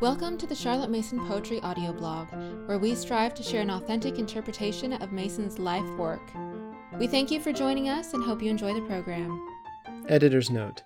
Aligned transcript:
Welcome 0.00 0.38
to 0.38 0.46
the 0.46 0.54
Charlotte 0.54 0.90
Mason 0.90 1.18
Poetry 1.26 1.58
audio 1.62 1.92
blog, 1.92 2.28
where 2.68 2.78
we 2.78 2.94
strive 2.94 3.34
to 3.34 3.42
share 3.42 3.62
an 3.62 3.70
authentic 3.70 4.20
interpretation 4.20 4.92
of 4.92 5.10
Mason's 5.10 5.58
life 5.58 5.90
work. 5.96 6.22
We 7.00 7.08
thank 7.08 7.32
you 7.32 7.40
for 7.40 7.52
joining 7.52 7.88
us 7.88 8.14
and 8.14 8.22
hope 8.22 8.40
you 8.40 8.48
enjoy 8.48 8.74
the 8.74 8.86
program. 8.86 9.44
Editor's 10.08 10.50
note 10.50 10.84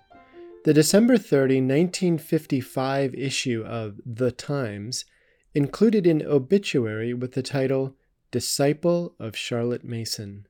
The 0.65 0.73
December 0.73 1.19
30, 1.19 1.57
1955 1.57 3.13
issue 3.13 3.63
of 3.63 3.99
The 4.03 4.31
Times 4.31 5.05
included 5.53 6.07
an 6.07 6.23
obituary 6.25 7.13
with 7.13 7.33
the 7.33 7.43
title 7.43 7.95
Disciple 8.31 9.13
of 9.19 9.37
Charlotte 9.37 9.83
Mason. 9.83 10.47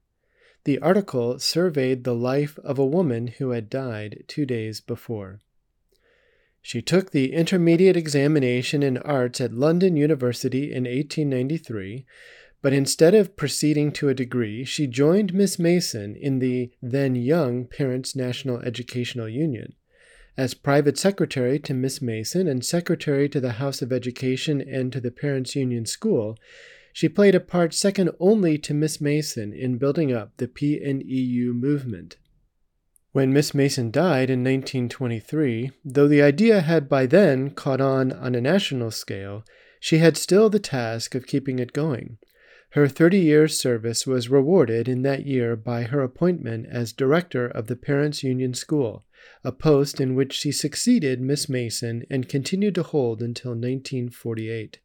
The 0.64 0.80
article 0.80 1.38
surveyed 1.38 2.05
the 2.05 2.16
life 2.16 2.57
of 2.60 2.80
a 2.80 2.86
woman 2.86 3.27
who 3.27 3.50
had 3.50 3.69
died 3.69 4.24
two 4.30 4.46
days 4.46 4.80
before. 4.80 5.41
She 6.66 6.82
took 6.82 7.12
the 7.12 7.34
intermediate 7.34 7.98
examination 7.98 8.84
in 8.84 8.98
arts 8.98 9.42
at 9.42 9.54
London 9.54 9.98
University 9.98 10.72
in 10.72 10.86
1893, 10.86 12.06
but 12.62 12.72
instead 12.72 13.14
of 13.14 13.36
proceeding 13.36 13.92
to 13.92 14.08
a 14.08 14.14
degree, 14.14 14.64
she 14.64 14.88
joined 14.88 15.34
Miss 15.34 15.60
Mason 15.60 16.16
in 16.16 16.39
the 16.39 16.72
then 16.82 17.16
young 17.16 17.66
Parents 17.66 18.16
National 18.16 18.60
Educational 18.60 19.28
Union. 19.28 19.74
As 20.38 20.54
private 20.54 20.98
secretary 20.98 21.60
to 21.60 21.74
Miss 21.74 22.02
Mason 22.02 22.48
and 22.48 22.64
secretary 22.64 23.28
to 23.28 23.42
the 23.42 23.52
House 23.54 23.82
of 23.82 23.92
Education 23.92 24.61
and 24.61 24.92
to 24.94 25.02
the 25.02 25.11
Parents 25.11 25.58
Union 25.58 25.86
School, 25.86 26.38
she 26.94 27.10
played 27.10 27.36
a 27.36 27.42
part 27.42 27.74
second 27.74 28.11
only 28.22 28.58
to 28.60 28.74
Miss 28.74 29.02
Mason 29.02 29.52
in 29.52 29.78
building 29.78 30.14
up 30.14 30.38
the 30.38 30.48
PNEU 30.48 31.54
movement. 31.54 32.16
When 33.14 33.31
Miss 33.31 33.53
Mason 33.53 33.92
died 33.92 34.31
in 34.31 34.44
1923, 34.44 35.69
though 35.86 36.08
the 36.08 36.23
idea 36.23 36.61
had 36.61 36.89
by 36.89 37.06
then 37.06 37.52
caught 37.52 37.80
on 37.80 38.11
on 38.11 38.33
a 38.33 38.42
national 38.42 38.89
scale, 38.89 39.45
she 39.80 40.00
had 40.00 40.17
still 40.17 40.50
the 40.50 40.58
task 40.58 41.14
of 41.14 41.28
keeping 41.28 41.59
it 41.59 41.73
going. 41.73 42.17
Her 42.72 42.88
30 42.88 43.20
years' 43.20 43.55
service 43.55 44.08
was 44.08 44.30
rewarded 44.30 44.89
in 44.89 45.03
that 45.03 45.28
year 45.28 45.55
by 45.55 45.83
her 45.83 46.02
appointment 46.02 46.66
as 46.72 46.92
director 46.92 47.45
of 47.45 47.67
the 47.67 47.75
Parents 47.75 48.23
Union 48.23 48.55
School, 48.55 49.05
a 49.44 49.52
post 49.52 50.02
in 50.02 50.16
which 50.16 50.33
she 50.33 50.52
succeeded 50.52 51.22
Miss 51.22 51.48
Mason 51.48 52.05
and 52.09 52.27
continued 52.27 52.73
to 52.73 52.81
hold 52.81 53.22
until 53.22 53.52
1948. 53.52 54.80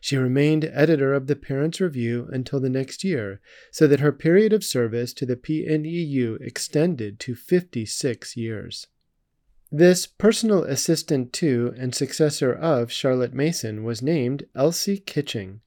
She 0.00 0.16
remained 0.16 0.64
editor 0.64 1.12
of 1.12 1.26
the 1.26 1.36
Parents' 1.36 1.80
Review 1.80 2.28
until 2.32 2.58
the 2.60 2.70
next 2.70 3.04
year, 3.04 3.40
so 3.70 3.86
that 3.86 4.00
her 4.00 4.12
period 4.12 4.52
of 4.52 4.64
service 4.64 5.12
to 5.14 5.26
the 5.26 5.36
PNEU 5.36 6.40
extended 6.40 7.20
to 7.20 7.34
56 7.34 8.36
years. 8.36 8.86
This 9.70 10.06
personal 10.06 10.64
assistant 10.64 11.32
to 11.34 11.72
and 11.76 11.94
successor 11.94 12.52
of 12.52 12.90
Charlotte 12.90 13.34
Mason 13.34 13.84
was 13.84 14.02
named 14.02 14.46
Elsie 14.54 14.98
Kitching. 14.98 15.60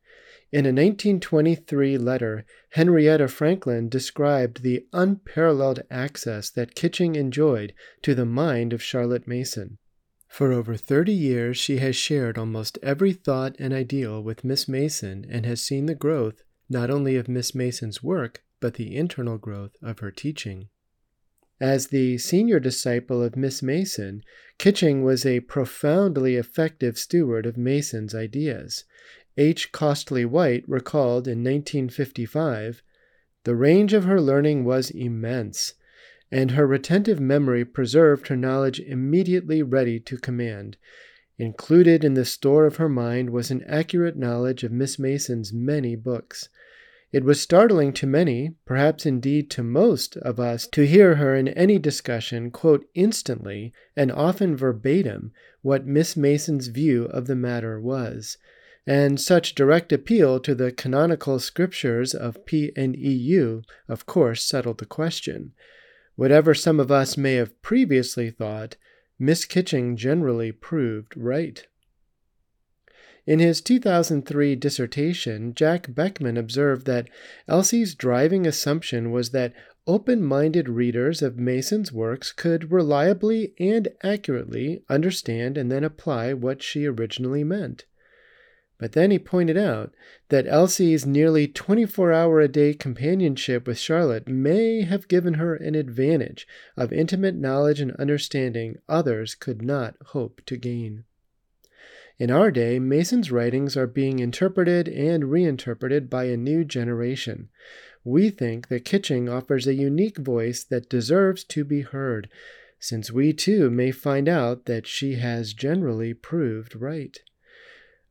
In 0.52 0.66
a 0.66 0.70
1923 0.70 1.98
letter, 1.98 2.46
Henrietta 2.72 3.28
Franklin 3.28 3.88
described 3.88 4.62
the 4.62 4.86
unparalleled 4.92 5.84
access 5.90 6.50
that 6.50 6.76
Kitching 6.76 7.16
enjoyed 7.16 7.74
to 8.02 8.14
the 8.14 8.26
mind 8.26 8.74
of 8.74 8.84
Charlotte 8.84 9.28
Mason. 9.28 9.78
For 10.34 10.52
over 10.52 10.76
30 10.76 11.14
years, 11.14 11.58
she 11.58 11.78
has 11.78 11.96
shared 11.96 12.40
almost 12.40 12.80
every 12.82 13.14
thought 13.14 13.56
and 13.60 13.72
ideal 13.72 14.20
with 14.20 14.44
Miss 14.44 14.68
Mason 14.68 15.28
and 15.30 15.46
has 15.46 15.62
seen 15.62 15.86
the 15.86 15.94
growth 15.94 16.42
not 16.68 16.90
only 16.90 17.18
of 17.18 17.28
Miss 17.28 17.54
Mason's 17.54 18.02
work, 18.02 18.42
but 18.60 18.74
the 18.74 18.96
internal 18.96 19.38
growth 19.38 19.76
of 19.84 20.00
her 20.00 20.10
teaching. 20.10 20.70
As 21.62 21.90
the 21.90 22.18
senior 22.18 22.60
disciple 22.60 23.22
of 23.22 23.36
Miss 23.36 23.62
Mason, 23.62 24.24
Kitching 24.58 25.04
was 25.04 25.24
a 25.24 25.42
profoundly 25.42 26.36
effective 26.36 26.98
steward 26.98 27.46
of 27.46 27.56
Mason's 27.56 28.16
ideas. 28.16 28.86
H. 29.38 29.72
Costley 29.72 30.26
White 30.26 30.68
recalled 30.68 31.28
in 31.28 31.44
1955 31.44 32.82
The 33.44 33.56
range 33.56 33.94
of 33.94 34.06
her 34.06 34.20
learning 34.20 34.66
was 34.66 34.90
immense 34.90 35.76
and 36.34 36.50
her 36.52 36.66
retentive 36.66 37.20
memory 37.20 37.64
preserved 37.64 38.28
her 38.28 38.36
knowledge 38.36 38.80
immediately 38.80 39.62
ready 39.62 40.00
to 40.00 40.18
command. 40.18 40.76
Included 41.38 42.04
in 42.04 42.16
the 42.16 42.26
store 42.26 42.66
of 42.66 42.78
her 42.78 42.90
mind 42.90 43.30
was 43.30 43.52
an 43.52 43.64
accurate 43.68 44.18
knowledge 44.18 44.64
of 44.64 44.72
Miss 44.72 44.98
Mason's 44.98 45.54
many 45.54 45.96
books. 45.96 46.50
It 47.12 47.24
was 47.24 47.40
startling 47.40 47.94
to 47.94 48.08
many, 48.08 48.56
perhaps 48.66 49.06
indeed 49.06 49.52
to 49.52 49.62
most 49.62 50.18
of 50.18 50.40
us, 50.40 50.66
to 50.70 50.88
hear 50.88 51.16
her 51.16 51.36
in 51.36 51.50
any 51.50 51.78
discussion 51.78 52.50
quote 52.50 52.90
instantly 52.96 53.72
and 53.96 54.12
often 54.12 54.56
verbatim 54.56 55.34
what 55.62 55.86
Miss 55.86 56.18
Mason's 56.18 56.66
view 56.66 57.04
of 57.06 57.28
the 57.28 57.36
matter 57.36 57.80
was. 57.80 58.38
And 58.88 59.22
such 59.22 59.54
direct 59.54 59.94
appeal 59.94 60.40
to 60.40 60.56
the 60.56 60.72
canonical 60.72 61.38
scriptures 61.38 62.16
of 62.16 62.44
PNEU, 62.48 63.64
of 63.88 64.08
course, 64.08 64.44
settled 64.44 64.80
the 64.80 64.88
question. 64.88 65.54
Whatever 66.16 66.54
some 66.54 66.80
of 66.80 66.92
us 66.92 67.18
may 67.18 67.36
have 67.36 67.62
previously 67.62 68.30
thought, 68.30 68.76
Miss 69.18 69.46
Kitching 69.46 69.96
generally 69.96 70.52
proved 70.52 71.16
right. 71.16 71.66
In 73.26 73.40
his 73.40 73.62
2003 73.62 74.56
dissertation, 74.58 75.54
Jack 75.54 75.94
Beckman 75.96 76.36
observed 76.38 76.86
that 76.88 77.10
Elsie's 77.48 77.96
driving 77.96 78.46
assumption 78.46 79.12
was 79.12 79.30
that 79.32 79.54
open 79.88 80.22
minded 80.22 80.68
readers 80.68 81.22
of 81.22 81.38
Mason's 81.38 81.92
works 81.92 82.32
could 82.32 82.72
reliably 82.72 83.54
and 83.60 83.88
accurately 84.04 84.84
understand 84.90 85.58
and 85.58 85.72
then 85.72 85.84
apply 85.84 86.34
what 86.34 86.62
she 86.62 86.86
originally 86.86 87.44
meant. 87.44 87.86
But 88.84 88.92
then 88.92 89.12
he 89.12 89.18
pointed 89.18 89.56
out 89.56 89.94
that 90.28 90.46
Elsie's 90.46 91.06
nearly 91.06 91.48
24 91.48 92.12
hour 92.12 92.42
a 92.42 92.50
day 92.50 92.74
companionship 92.74 93.66
with 93.66 93.78
Charlotte 93.78 94.28
may 94.28 94.82
have 94.82 95.08
given 95.08 95.36
her 95.36 95.56
an 95.56 95.74
advantage 95.74 96.46
of 96.76 96.92
intimate 96.92 97.36
knowledge 97.36 97.80
and 97.80 97.94
understanding 97.94 98.80
others 98.90 99.36
could 99.36 99.62
not 99.62 99.96
hope 100.08 100.42
to 100.48 100.58
gain. 100.58 101.06
In 102.20 102.30
our 102.30 102.52
day, 102.52 102.78
Mason's 102.78 103.32
writings 103.32 103.78
are 103.78 103.88
being 103.88 104.20
interpreted 104.20 104.90
and 104.90 105.32
reinterpreted 105.32 106.10
by 106.10 106.26
a 106.26 106.36
new 106.36 106.66
generation. 106.66 107.48
We 108.04 108.30
think 108.32 108.68
that 108.68 108.84
Kitching 108.84 109.30
offers 109.30 109.66
a 109.66 109.74
unique 109.74 110.18
voice 110.18 110.62
that 110.66 110.90
deserves 110.90 111.46
to 111.46 111.64
be 111.64 111.84
heard, 111.84 112.28
since 112.80 113.14
we 113.14 113.32
too 113.32 113.70
may 113.70 113.92
find 113.92 114.28
out 114.28 114.66
that 114.66 114.88
she 114.88 115.14
has 115.16 115.54
generally 115.54 116.14
proved 116.14 116.76
right. 116.76 117.18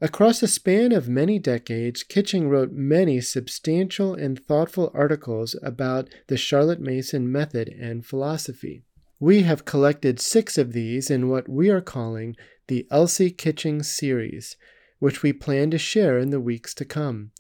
Across 0.02 0.42
a 0.42 0.48
span 0.48 0.90
of 0.90 1.08
many 1.08 1.38
decades, 1.38 2.02
Kitching 2.02 2.48
wrote 2.48 2.72
many 2.72 3.20
substantial 3.20 4.14
and 4.14 4.36
thoughtful 4.36 4.90
articles 4.92 5.54
about 5.62 6.08
the 6.26 6.36
Charlotte 6.36 6.80
Mason 6.80 7.30
method 7.30 7.68
and 7.68 8.04
philosophy. 8.04 8.82
We 9.20 9.42
have 9.42 9.64
collected 9.64 10.18
six 10.18 10.58
of 10.58 10.72
these 10.72 11.08
in 11.08 11.28
what 11.28 11.48
we 11.48 11.70
are 11.70 11.80
calling 11.80 12.34
the 12.66 12.84
Elsie 12.90 13.30
Kitching 13.30 13.84
series, 13.84 14.56
which 14.98 15.22
we 15.22 15.32
plan 15.32 15.70
to 15.70 15.78
share 15.78 16.18
in 16.18 16.30
the 16.30 16.40
weeks 16.40 16.74
to 16.74 16.84
come. 16.84 17.30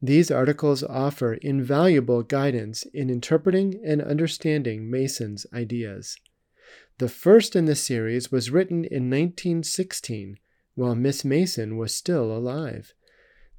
These 0.00 0.30
articles 0.30 0.84
offer 0.84 1.34
invaluable 1.34 2.22
guidance 2.22 2.84
in 2.94 3.10
interpreting 3.10 3.82
and 3.84 4.00
understanding 4.00 4.88
Mason's 4.88 5.44
ideas. 5.52 6.16
The 6.98 7.08
first 7.08 7.56
in 7.56 7.64
the 7.64 7.74
series 7.74 8.30
was 8.30 8.52
written 8.52 8.84
in 8.84 9.10
1916 9.10 10.38
while 10.74 10.94
Miss 10.94 11.24
Mason 11.24 11.76
was 11.76 11.94
still 11.94 12.30
alive. 12.32 12.94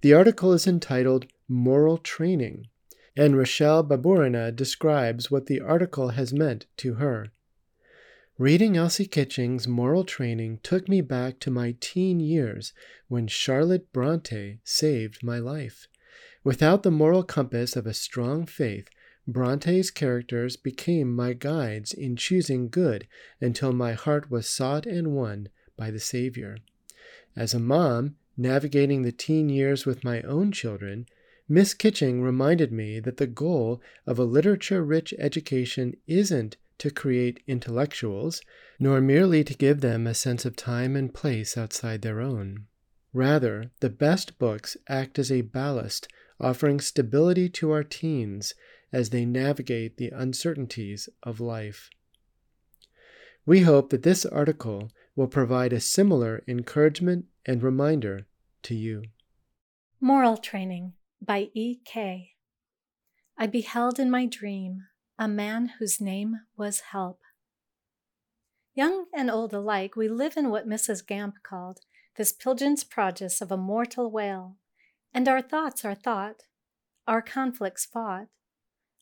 The 0.01 0.13
article 0.13 0.53
is 0.53 0.67
entitled 0.67 1.27
Moral 1.47 1.97
Training, 1.97 2.67
and 3.15 3.37
Rochelle 3.37 3.83
Baburina 3.83 4.53
describes 4.55 5.29
what 5.29 5.45
the 5.45 5.61
article 5.61 6.09
has 6.09 6.33
meant 6.33 6.65
to 6.77 6.95
her. 6.95 7.31
Reading 8.39 8.75
Elsie 8.75 9.05
Kitching's 9.05 9.67
Moral 9.67 10.03
Training 10.03 10.59
took 10.63 10.89
me 10.89 11.01
back 11.01 11.39
to 11.39 11.51
my 11.51 11.75
teen 11.79 12.19
years 12.19 12.73
when 13.07 13.27
Charlotte 13.27 13.93
Bronte 13.93 14.59
saved 14.63 15.23
my 15.23 15.37
life. 15.37 15.87
Without 16.43 16.81
the 16.81 16.91
moral 16.91 17.23
compass 17.23 17.75
of 17.75 17.85
a 17.85 17.93
strong 17.93 18.47
faith, 18.47 18.89
Bronte's 19.27 19.91
characters 19.91 20.57
became 20.57 21.15
my 21.15 21.33
guides 21.33 21.93
in 21.93 22.15
choosing 22.15 22.69
good 22.69 23.07
until 23.39 23.71
my 23.71 23.93
heart 23.93 24.31
was 24.31 24.49
sought 24.49 24.85
and 24.85 25.15
won 25.15 25.47
by 25.77 25.91
the 25.91 25.99
Savior. 25.99 26.57
As 27.35 27.53
a 27.53 27.59
mom, 27.59 28.15
navigating 28.37 29.01
the 29.01 29.11
teen 29.11 29.49
years 29.49 29.85
with 29.85 30.03
my 30.03 30.21
own 30.21 30.51
children, 30.51 31.07
Miss 31.49 31.73
Kitching 31.73 32.21
reminded 32.21 32.71
me 32.71 32.99
that 32.99 33.17
the 33.17 33.27
goal 33.27 33.81
of 34.05 34.17
a 34.17 34.23
literature 34.23 34.83
rich 34.83 35.13
education 35.17 35.95
isn't 36.07 36.57
to 36.77 36.89
create 36.89 37.43
intellectuals, 37.47 38.41
nor 38.79 39.01
merely 39.01 39.43
to 39.43 39.53
give 39.53 39.81
them 39.81 40.07
a 40.07 40.13
sense 40.13 40.45
of 40.45 40.55
time 40.55 40.95
and 40.95 41.13
place 41.13 41.57
outside 41.57 42.01
their 42.01 42.21
own. 42.21 42.65
Rather, 43.13 43.71
the 43.79 43.89
best 43.89 44.39
books 44.39 44.75
act 44.87 45.19
as 45.19 45.31
a 45.31 45.41
ballast, 45.41 46.07
offering 46.39 46.79
stability 46.79 47.47
to 47.47 47.71
our 47.71 47.83
teens 47.83 48.53
as 48.91 49.09
they 49.09 49.25
navigate 49.25 49.97
the 49.97 50.09
uncertainties 50.09 51.09
of 51.21 51.39
life. 51.39 51.89
We 53.45 53.61
hope 53.61 53.89
that 53.89 54.03
this 54.03 54.25
article 54.25 54.91
will 55.15 55.27
provide 55.27 55.73
a 55.73 55.79
similar 55.79 56.43
encouragement 56.47 57.25
and 57.45 57.61
reminder 57.61 58.25
to 58.63 58.75
you. 58.75 59.03
Moral 59.99 60.37
Training 60.37 60.93
by 61.21 61.49
E. 61.53 61.79
K. 61.85 62.31
I 63.37 63.47
beheld 63.47 63.99
in 63.99 64.11
my 64.11 64.25
dream 64.25 64.83
a 65.17 65.27
man 65.27 65.73
whose 65.79 66.01
name 66.01 66.41
was 66.57 66.81
Help. 66.91 67.19
Young 68.73 69.05
and 69.13 69.29
old 69.29 69.53
alike, 69.53 69.95
we 69.95 70.07
live 70.07 70.35
in 70.35 70.49
what 70.49 70.67
Mrs. 70.67 71.05
Gamp 71.05 71.35
called 71.43 71.81
this 72.15 72.31
Pillgin's 72.31 72.83
produce 72.83 73.41
of 73.41 73.51
a 73.51 73.57
mortal 73.57 74.09
whale, 74.11 74.57
and 75.13 75.27
our 75.27 75.41
thoughts 75.41 75.85
are 75.85 75.95
thought, 75.95 76.43
our 77.07 77.21
conflicts 77.21 77.85
fought, 77.85 78.27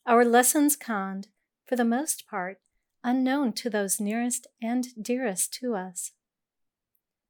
our 0.06 0.24
lessons 0.24 0.76
conned, 0.76 1.28
for 1.66 1.76
the 1.76 1.84
most 1.84 2.26
part, 2.26 2.58
unknown 3.04 3.52
to 3.52 3.70
those 3.70 4.00
nearest 4.00 4.46
and 4.60 4.86
dearest 5.00 5.52
to 5.54 5.74
us. 5.74 6.12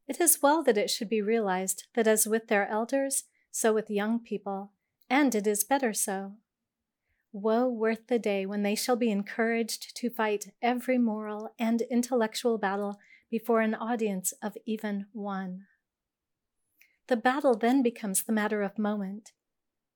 It 0.09 0.21
is 0.21 0.41
well 0.43 0.63
that 0.65 0.79
it 0.79 0.91
should 0.91 1.09
be 1.09 1.23
realized 1.23 1.85
that 1.95 2.07
as 2.07 2.27
with 2.27 2.49
their 2.49 2.69
elders, 2.69 3.25
so 3.51 3.73
with 3.73 3.91
young 3.91 4.19
people, 4.19 4.73
and 5.09 5.35
it 5.35 5.47
is 5.47 5.65
better 5.65 5.93
so. 5.93 6.35
Woe 7.33 7.67
worth 7.69 8.09
the 8.09 8.19
day 8.19 8.45
when 8.45 8.63
they 8.63 8.75
shall 8.75 8.97
be 8.97 9.11
encouraged 9.11 9.97
to 9.97 10.11
fight 10.11 10.53
every 10.61 10.99
moral 10.99 11.55
and 11.59 11.81
intellectual 11.83 12.59
battle 12.59 12.99
before 13.31 13.63
an 13.63 13.75
audience 13.75 14.35
of 14.43 14.57
even 14.67 15.07
one. 15.13 15.67
The 17.09 17.17
battle 17.17 17.55
then 17.55 17.83
becomes 17.83 18.23
the 18.23 18.33
matter 18.33 18.63
of 18.63 18.79
moment, 18.79 19.33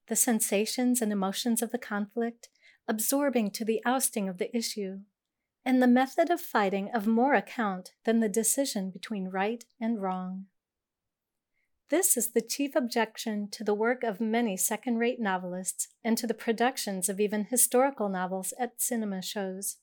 the 0.08 0.16
sensations 0.16 1.02
and 1.02 1.12
emotions 1.12 1.60
of 1.60 1.72
the 1.72 1.78
conflict 1.78 2.48
absorbing 2.88 3.50
to 3.50 3.64
the 3.64 3.82
ousting 3.84 4.28
of 4.28 4.38
the 4.38 4.54
issue, 4.56 5.00
and 5.66 5.82
the 5.82 5.88
method 5.88 6.30
of 6.30 6.40
fighting 6.40 6.88
of 6.94 7.08
more 7.08 7.34
account 7.34 7.90
than 8.04 8.20
the 8.20 8.28
decision 8.28 8.88
between 8.88 9.28
right 9.28 9.64
and 9.80 10.00
wrong. 10.00 10.46
This 11.90 12.16
is 12.16 12.30
the 12.30 12.40
chief 12.40 12.76
objection 12.76 13.48
to 13.50 13.64
the 13.64 13.74
work 13.74 14.04
of 14.04 14.20
many 14.20 14.56
second 14.56 14.98
rate 14.98 15.20
novelists 15.20 15.88
and 16.04 16.16
to 16.18 16.26
the 16.26 16.34
productions 16.34 17.08
of 17.08 17.18
even 17.18 17.46
historical 17.46 18.08
novels 18.08 18.54
at 18.60 18.80
cinema 18.80 19.20
shows. 19.20 19.78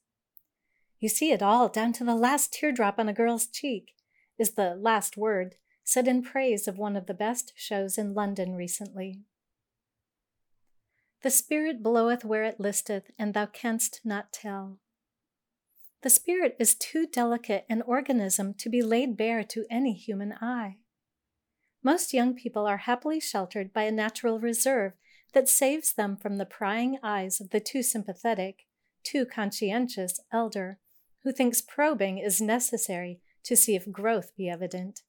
You 1.00 1.10
see 1.10 1.32
it 1.32 1.44
all 1.44 1.68
down 1.68 1.92
to 1.94 2.06
the 2.06 2.16
last 2.16 2.54
teardrop 2.54 2.98
on 2.98 3.10
a 3.10 3.14
girl's 3.14 3.46
cheek, 3.46 3.92
is 4.40 4.52
the 4.52 4.76
last 4.76 5.18
word 5.18 5.56
said 5.84 6.08
in 6.08 6.22
praise 6.22 6.66
of 6.66 6.78
one 6.78 6.96
of 6.96 7.08
the 7.08 7.14
best 7.14 7.52
shows 7.58 7.98
in 7.98 8.14
London 8.14 8.56
recently. 8.56 9.20
The 11.24 11.30
Spirit 11.30 11.84
bloweth 11.84 12.24
where 12.24 12.46
it 12.46 12.58
listeth, 12.58 13.12
and 13.20 13.34
thou 13.34 13.48
canst 13.48 14.00
not 14.06 14.32
tell. 14.32 14.80
The 16.04 16.10
Spirit 16.10 16.58
is 16.60 16.76
too 16.76 17.08
delicate 17.08 17.66
an 17.70 17.82
organism 17.84 18.56
to 18.56 18.70
be 18.70 18.82
laid 18.82 19.16
bare 19.16 19.42
to 19.46 19.66
any 19.72 19.94
human 19.94 20.34
eye. 20.34 20.80
Most 21.82 22.14
young 22.14 22.36
people 22.36 22.68
are 22.68 22.78
happily 22.78 23.22
sheltered 23.22 23.72
by 23.72 23.84
a 23.84 23.92
natural 23.92 24.38
reserve 24.38 24.94
that 25.32 25.48
saves 25.48 25.94
them 25.94 26.18
from 26.18 26.36
the 26.36 26.46
prying 26.46 27.00
eyes 27.02 27.40
of 27.40 27.52
the 27.52 27.62
too 27.62 27.82
sympathetic, 27.82 28.66
too 29.04 29.26
conscientious 29.26 30.20
elder, 30.30 30.78
who 31.24 31.32
thinks 31.32 31.62
probing 31.62 32.18
is 32.18 32.42
necessary 32.42 33.22
to 33.44 33.56
see 33.56 33.74
if 33.74 33.90
growth 33.90 34.36
be 34.36 34.50
evident. 34.50 35.04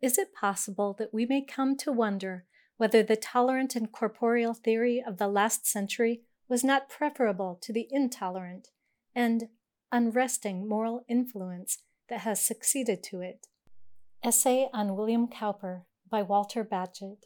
Is 0.00 0.16
it 0.16 0.34
possible 0.34 0.94
that 0.98 1.12
we 1.12 1.26
may 1.26 1.42
come 1.42 1.76
to 1.76 1.92
wonder 1.92 2.46
whether 2.78 3.02
the 3.02 3.16
tolerant 3.16 3.76
and 3.76 3.92
corporeal 3.92 4.54
theory 4.54 5.04
of 5.06 5.18
the 5.18 5.28
last 5.28 5.66
century 5.66 6.22
was 6.48 6.64
not 6.64 6.88
preferable 6.88 7.58
to 7.60 7.72
the 7.72 7.86
intolerant 7.90 8.68
and 9.14 9.48
unresting 9.90 10.68
moral 10.68 11.04
influence 11.08 11.78
that 12.08 12.20
has 12.20 12.44
succeeded 12.44 13.02
to 13.04 13.20
it? 13.20 13.46
Essay 14.24 14.68
on 14.72 14.96
William 14.96 15.26
Cowper 15.26 15.82
by 16.08 16.22
Walter 16.22 16.64
Bagehot. 16.64 17.24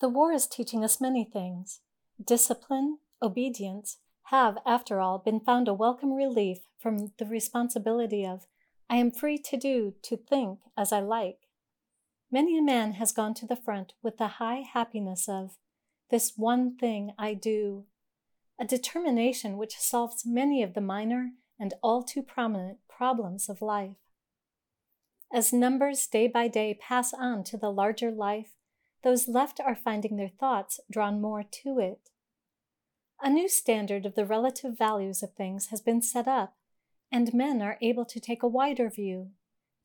The 0.00 0.08
war 0.08 0.32
is 0.32 0.46
teaching 0.46 0.84
us 0.84 1.00
many 1.00 1.24
things. 1.24 1.80
Discipline, 2.24 2.98
obedience, 3.20 3.98
have, 4.24 4.58
after 4.64 5.00
all, 5.00 5.18
been 5.18 5.40
found 5.40 5.68
a 5.68 5.74
welcome 5.74 6.12
relief 6.12 6.58
from 6.78 7.12
the 7.18 7.24
responsibility 7.24 8.24
of, 8.24 8.46
I 8.88 8.96
am 8.96 9.10
free 9.10 9.38
to 9.38 9.56
do, 9.56 9.94
to 10.02 10.16
think 10.16 10.60
as 10.76 10.92
I 10.92 11.00
like. 11.00 11.48
Many 12.30 12.58
a 12.58 12.62
man 12.62 12.92
has 12.92 13.12
gone 13.12 13.34
to 13.34 13.46
the 13.46 13.56
front 13.56 13.92
with 14.02 14.18
the 14.18 14.28
high 14.38 14.64
happiness 14.72 15.28
of, 15.28 15.56
this 16.10 16.32
one 16.36 16.76
thing 16.76 17.12
I 17.18 17.34
do, 17.34 17.84
a 18.60 18.64
determination 18.64 19.56
which 19.56 19.78
solves 19.78 20.24
many 20.26 20.62
of 20.62 20.74
the 20.74 20.80
minor 20.80 21.30
and 21.58 21.74
all 21.82 22.02
too 22.02 22.22
prominent 22.22 22.78
problems 22.88 23.48
of 23.48 23.62
life. 23.62 23.96
As 25.32 25.52
numbers 25.52 26.06
day 26.06 26.28
by 26.28 26.48
day 26.48 26.74
pass 26.74 27.14
on 27.14 27.44
to 27.44 27.56
the 27.56 27.70
larger 27.70 28.10
life, 28.10 28.50
those 29.02 29.28
left 29.28 29.60
are 29.60 29.74
finding 29.74 30.16
their 30.16 30.28
thoughts 30.28 30.78
drawn 30.90 31.20
more 31.20 31.42
to 31.42 31.78
it. 31.78 32.10
A 33.20 33.30
new 33.30 33.48
standard 33.48 34.04
of 34.04 34.14
the 34.14 34.26
relative 34.26 34.76
values 34.76 35.22
of 35.22 35.32
things 35.34 35.68
has 35.68 35.80
been 35.80 36.02
set 36.02 36.28
up, 36.28 36.54
and 37.10 37.32
men 37.32 37.62
are 37.62 37.78
able 37.80 38.04
to 38.04 38.20
take 38.20 38.42
a 38.42 38.48
wider 38.48 38.90
view, 38.90 39.30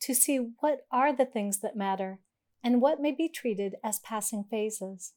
to 0.01 0.13
see 0.13 0.37
what 0.59 0.85
are 0.91 1.15
the 1.15 1.25
things 1.25 1.59
that 1.59 1.75
matter 1.75 2.19
and 2.63 2.81
what 2.81 3.01
may 3.01 3.11
be 3.11 3.29
treated 3.29 3.75
as 3.83 3.99
passing 3.99 4.43
phases. 4.43 5.13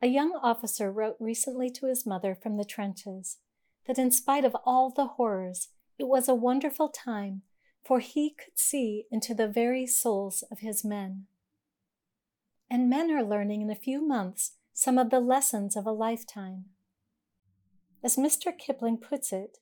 A 0.00 0.06
young 0.06 0.32
officer 0.42 0.92
wrote 0.92 1.16
recently 1.18 1.70
to 1.70 1.86
his 1.86 2.06
mother 2.06 2.34
from 2.34 2.56
the 2.56 2.64
trenches 2.64 3.38
that 3.86 3.98
in 3.98 4.10
spite 4.10 4.44
of 4.44 4.56
all 4.64 4.90
the 4.90 5.06
horrors, 5.06 5.68
it 5.98 6.06
was 6.06 6.28
a 6.28 6.34
wonderful 6.34 6.88
time 6.88 7.42
for 7.88 8.00
he 8.00 8.30
could 8.30 8.58
see 8.58 9.06
into 9.10 9.32
the 9.32 9.48
very 9.48 9.86
souls 9.86 10.44
of 10.50 10.58
his 10.58 10.84
men. 10.84 11.24
And 12.70 12.90
men 12.90 13.10
are 13.10 13.24
learning 13.24 13.62
in 13.62 13.70
a 13.70 13.74
few 13.74 14.06
months 14.06 14.56
some 14.74 14.98
of 14.98 15.08
the 15.08 15.20
lessons 15.20 15.74
of 15.74 15.86
a 15.86 15.90
lifetime. 15.90 16.66
As 18.04 18.16
Mr. 18.16 18.56
Kipling 18.56 18.98
puts 18.98 19.32
it, 19.32 19.56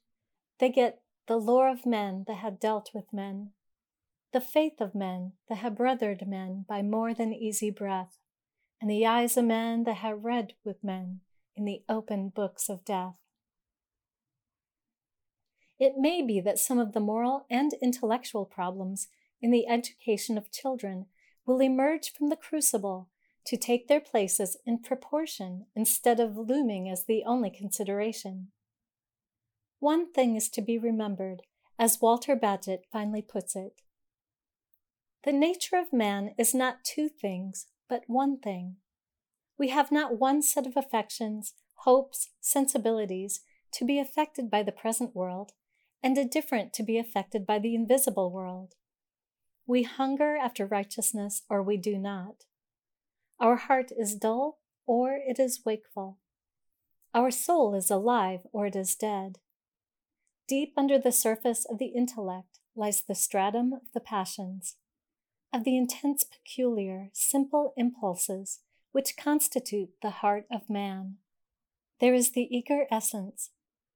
they 0.58 0.70
get 0.70 1.02
the 1.28 1.36
lore 1.36 1.70
of 1.70 1.86
men 1.86 2.24
that 2.26 2.38
have 2.38 2.58
dealt 2.58 2.90
with 2.92 3.12
men, 3.12 3.50
the 4.32 4.40
faith 4.40 4.80
of 4.80 4.92
men 4.92 5.34
that 5.48 5.58
have 5.58 5.76
brothered 5.76 6.26
men 6.26 6.64
by 6.68 6.82
more 6.82 7.14
than 7.14 7.32
easy 7.32 7.70
breath, 7.70 8.18
and 8.80 8.90
the 8.90 9.06
eyes 9.06 9.36
of 9.36 9.44
men 9.44 9.84
that 9.84 9.96
have 9.96 10.24
read 10.24 10.52
with 10.64 10.84
men 10.84 11.20
in 11.54 11.64
the 11.64 11.82
open 11.88 12.28
books 12.28 12.68
of 12.68 12.84
death. 12.84 13.14
It 15.78 15.94
may 15.96 16.22
be 16.22 16.40
that 16.40 16.58
some 16.58 16.78
of 16.78 16.92
the 16.92 17.00
moral 17.00 17.46
and 17.50 17.72
intellectual 17.82 18.44
problems 18.44 19.08
in 19.40 19.50
the 19.50 19.66
education 19.68 20.38
of 20.38 20.50
children 20.50 21.06
will 21.44 21.60
emerge 21.60 22.12
from 22.12 22.28
the 22.28 22.36
crucible 22.36 23.08
to 23.46 23.56
take 23.56 23.86
their 23.86 24.00
places 24.00 24.56
in 24.66 24.78
proportion 24.78 25.66
instead 25.74 26.18
of 26.18 26.36
looming 26.36 26.88
as 26.90 27.04
the 27.04 27.22
only 27.24 27.50
consideration. 27.50 28.48
One 29.78 30.12
thing 30.12 30.36
is 30.36 30.48
to 30.50 30.62
be 30.62 30.78
remembered, 30.78 31.42
as 31.78 32.00
Walter 32.00 32.34
Bagehot 32.34 32.80
finally 32.90 33.22
puts 33.22 33.54
it. 33.54 33.82
The 35.24 35.32
nature 35.32 35.76
of 35.76 35.92
man 35.92 36.34
is 36.38 36.54
not 36.54 36.82
two 36.82 37.08
things, 37.08 37.66
but 37.88 38.04
one 38.06 38.38
thing. 38.38 38.76
We 39.58 39.68
have 39.68 39.92
not 39.92 40.18
one 40.18 40.42
set 40.42 40.66
of 40.66 40.76
affections, 40.76 41.54
hopes, 41.84 42.30
sensibilities 42.40 43.40
to 43.72 43.84
be 43.84 43.98
affected 43.98 44.50
by 44.50 44.62
the 44.62 44.72
present 44.72 45.14
world, 45.14 45.52
and 46.02 46.16
a 46.18 46.24
different 46.24 46.72
to 46.74 46.82
be 46.82 46.98
affected 46.98 47.46
by 47.46 47.58
the 47.58 47.74
invisible 47.74 48.30
world. 48.30 48.74
We 49.66 49.82
hunger 49.82 50.36
after 50.36 50.66
righteousness, 50.66 51.42
or 51.50 51.62
we 51.62 51.76
do 51.76 51.98
not. 51.98 52.44
Our 53.40 53.56
heart 53.56 53.90
is 53.96 54.14
dull, 54.14 54.58
or 54.86 55.14
it 55.14 55.38
is 55.38 55.64
wakeful. 55.64 56.18
Our 57.12 57.30
soul 57.30 57.74
is 57.74 57.90
alive, 57.90 58.40
or 58.52 58.66
it 58.66 58.76
is 58.76 58.94
dead. 58.94 59.38
Deep 60.48 60.72
under 60.76 60.98
the 60.98 61.12
surface 61.12 61.64
of 61.64 61.78
the 61.78 61.86
intellect 61.86 62.60
lies 62.76 63.02
the 63.02 63.14
stratum 63.14 63.72
of 63.72 63.92
the 63.92 64.00
passions, 64.00 64.76
of 65.52 65.64
the 65.64 65.76
intense, 65.76 66.24
peculiar, 66.24 67.10
simple 67.12 67.72
impulses 67.76 68.60
which 68.92 69.16
constitute 69.16 69.90
the 70.02 70.10
heart 70.10 70.46
of 70.50 70.70
man. 70.70 71.16
There 72.00 72.14
is 72.14 72.32
the 72.32 72.48
eager 72.50 72.86
essence, 72.90 73.50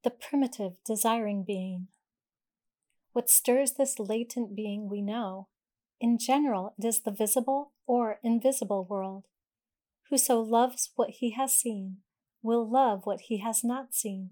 the 0.04 0.10
primitive 0.10 0.74
desiring 0.84 1.44
being. 1.44 1.88
What 3.12 3.28
stirs 3.28 3.72
this 3.72 3.98
latent 3.98 4.54
being 4.54 4.88
we 4.88 5.02
know. 5.02 5.48
In 6.00 6.18
general, 6.18 6.74
it 6.78 6.84
is 6.84 7.00
the 7.00 7.10
visible 7.10 7.72
or 7.86 8.20
invisible 8.22 8.84
world. 8.84 9.24
Whoso 10.08 10.40
loves 10.40 10.90
what 10.96 11.10
he 11.10 11.30
has 11.30 11.56
seen 11.56 11.98
will 12.42 12.68
love 12.68 13.02
what 13.04 13.22
he 13.22 13.38
has 13.38 13.62
not 13.62 13.94
seen. 13.94 14.30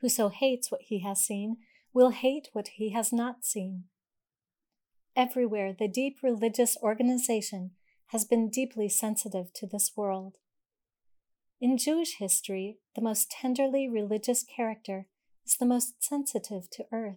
Whoso 0.00 0.28
hates 0.28 0.70
what 0.70 0.82
he 0.82 1.00
has 1.00 1.20
seen 1.20 1.56
will 1.92 2.10
hate 2.10 2.48
what 2.52 2.68
he 2.68 2.90
has 2.90 3.12
not 3.12 3.44
seen. 3.44 3.84
Everywhere, 5.16 5.72
the 5.72 5.88
deep 5.88 6.18
religious 6.22 6.76
organization 6.82 7.70
has 8.08 8.26
been 8.26 8.50
deeply 8.50 8.90
sensitive 8.90 9.50
to 9.54 9.66
this 9.66 9.92
world. 9.96 10.34
In 11.58 11.78
Jewish 11.78 12.18
history, 12.18 12.76
the 12.94 13.00
most 13.00 13.30
tenderly 13.30 13.88
religious 13.88 14.44
character 14.44 15.06
is 15.46 15.56
the 15.56 15.64
most 15.64 16.04
sensitive 16.04 16.68
to 16.72 16.84
earth. 16.92 17.16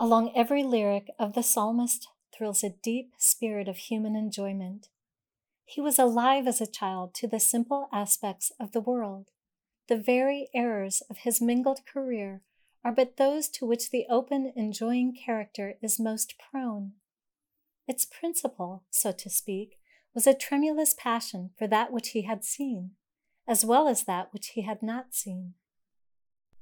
Along 0.00 0.32
every 0.34 0.64
lyric 0.64 1.08
of 1.20 1.34
the 1.34 1.42
psalmist 1.44 2.08
thrills 2.36 2.64
a 2.64 2.74
deep 2.82 3.12
spirit 3.16 3.68
of 3.68 3.76
human 3.76 4.16
enjoyment. 4.16 4.88
He 5.64 5.80
was 5.80 6.00
alive 6.00 6.48
as 6.48 6.60
a 6.60 6.66
child 6.66 7.14
to 7.14 7.28
the 7.28 7.40
simple 7.40 7.88
aspects 7.92 8.50
of 8.58 8.72
the 8.72 8.80
world. 8.80 9.28
The 9.88 9.96
very 9.96 10.48
errors 10.52 11.00
of 11.08 11.18
his 11.18 11.40
mingled 11.40 11.86
career 11.86 12.42
are 12.86 12.92
but 12.92 13.16
those 13.16 13.48
to 13.48 13.66
which 13.66 13.90
the 13.90 14.06
open, 14.08 14.52
enjoying 14.54 15.12
character 15.12 15.74
is 15.82 15.98
most 15.98 16.34
prone. 16.38 16.92
Its 17.88 18.04
principle, 18.04 18.84
so 18.90 19.10
to 19.10 19.28
speak, 19.28 19.80
was 20.14 20.24
a 20.24 20.32
tremulous 20.32 20.94
passion 20.96 21.50
for 21.58 21.66
that 21.66 21.92
which 21.92 22.10
he 22.10 22.22
had 22.22 22.44
seen, 22.44 22.92
as 23.44 23.64
well 23.64 23.88
as 23.88 24.04
that 24.04 24.32
which 24.32 24.50
he 24.50 24.62
had 24.62 24.84
not 24.84 25.12
seen. 25.12 25.54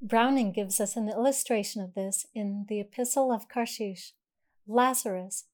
Browning 0.01 0.51
gives 0.51 0.81
us 0.81 0.97
an 0.97 1.11
illustration 1.11 1.83
of 1.83 1.93
this 1.93 2.25
in 2.35 2.65
the 2.71 2.81
Epistle 2.81 3.31
of 3.31 3.47
Karshish, 3.47 4.13
Lazarus, 4.67 5.45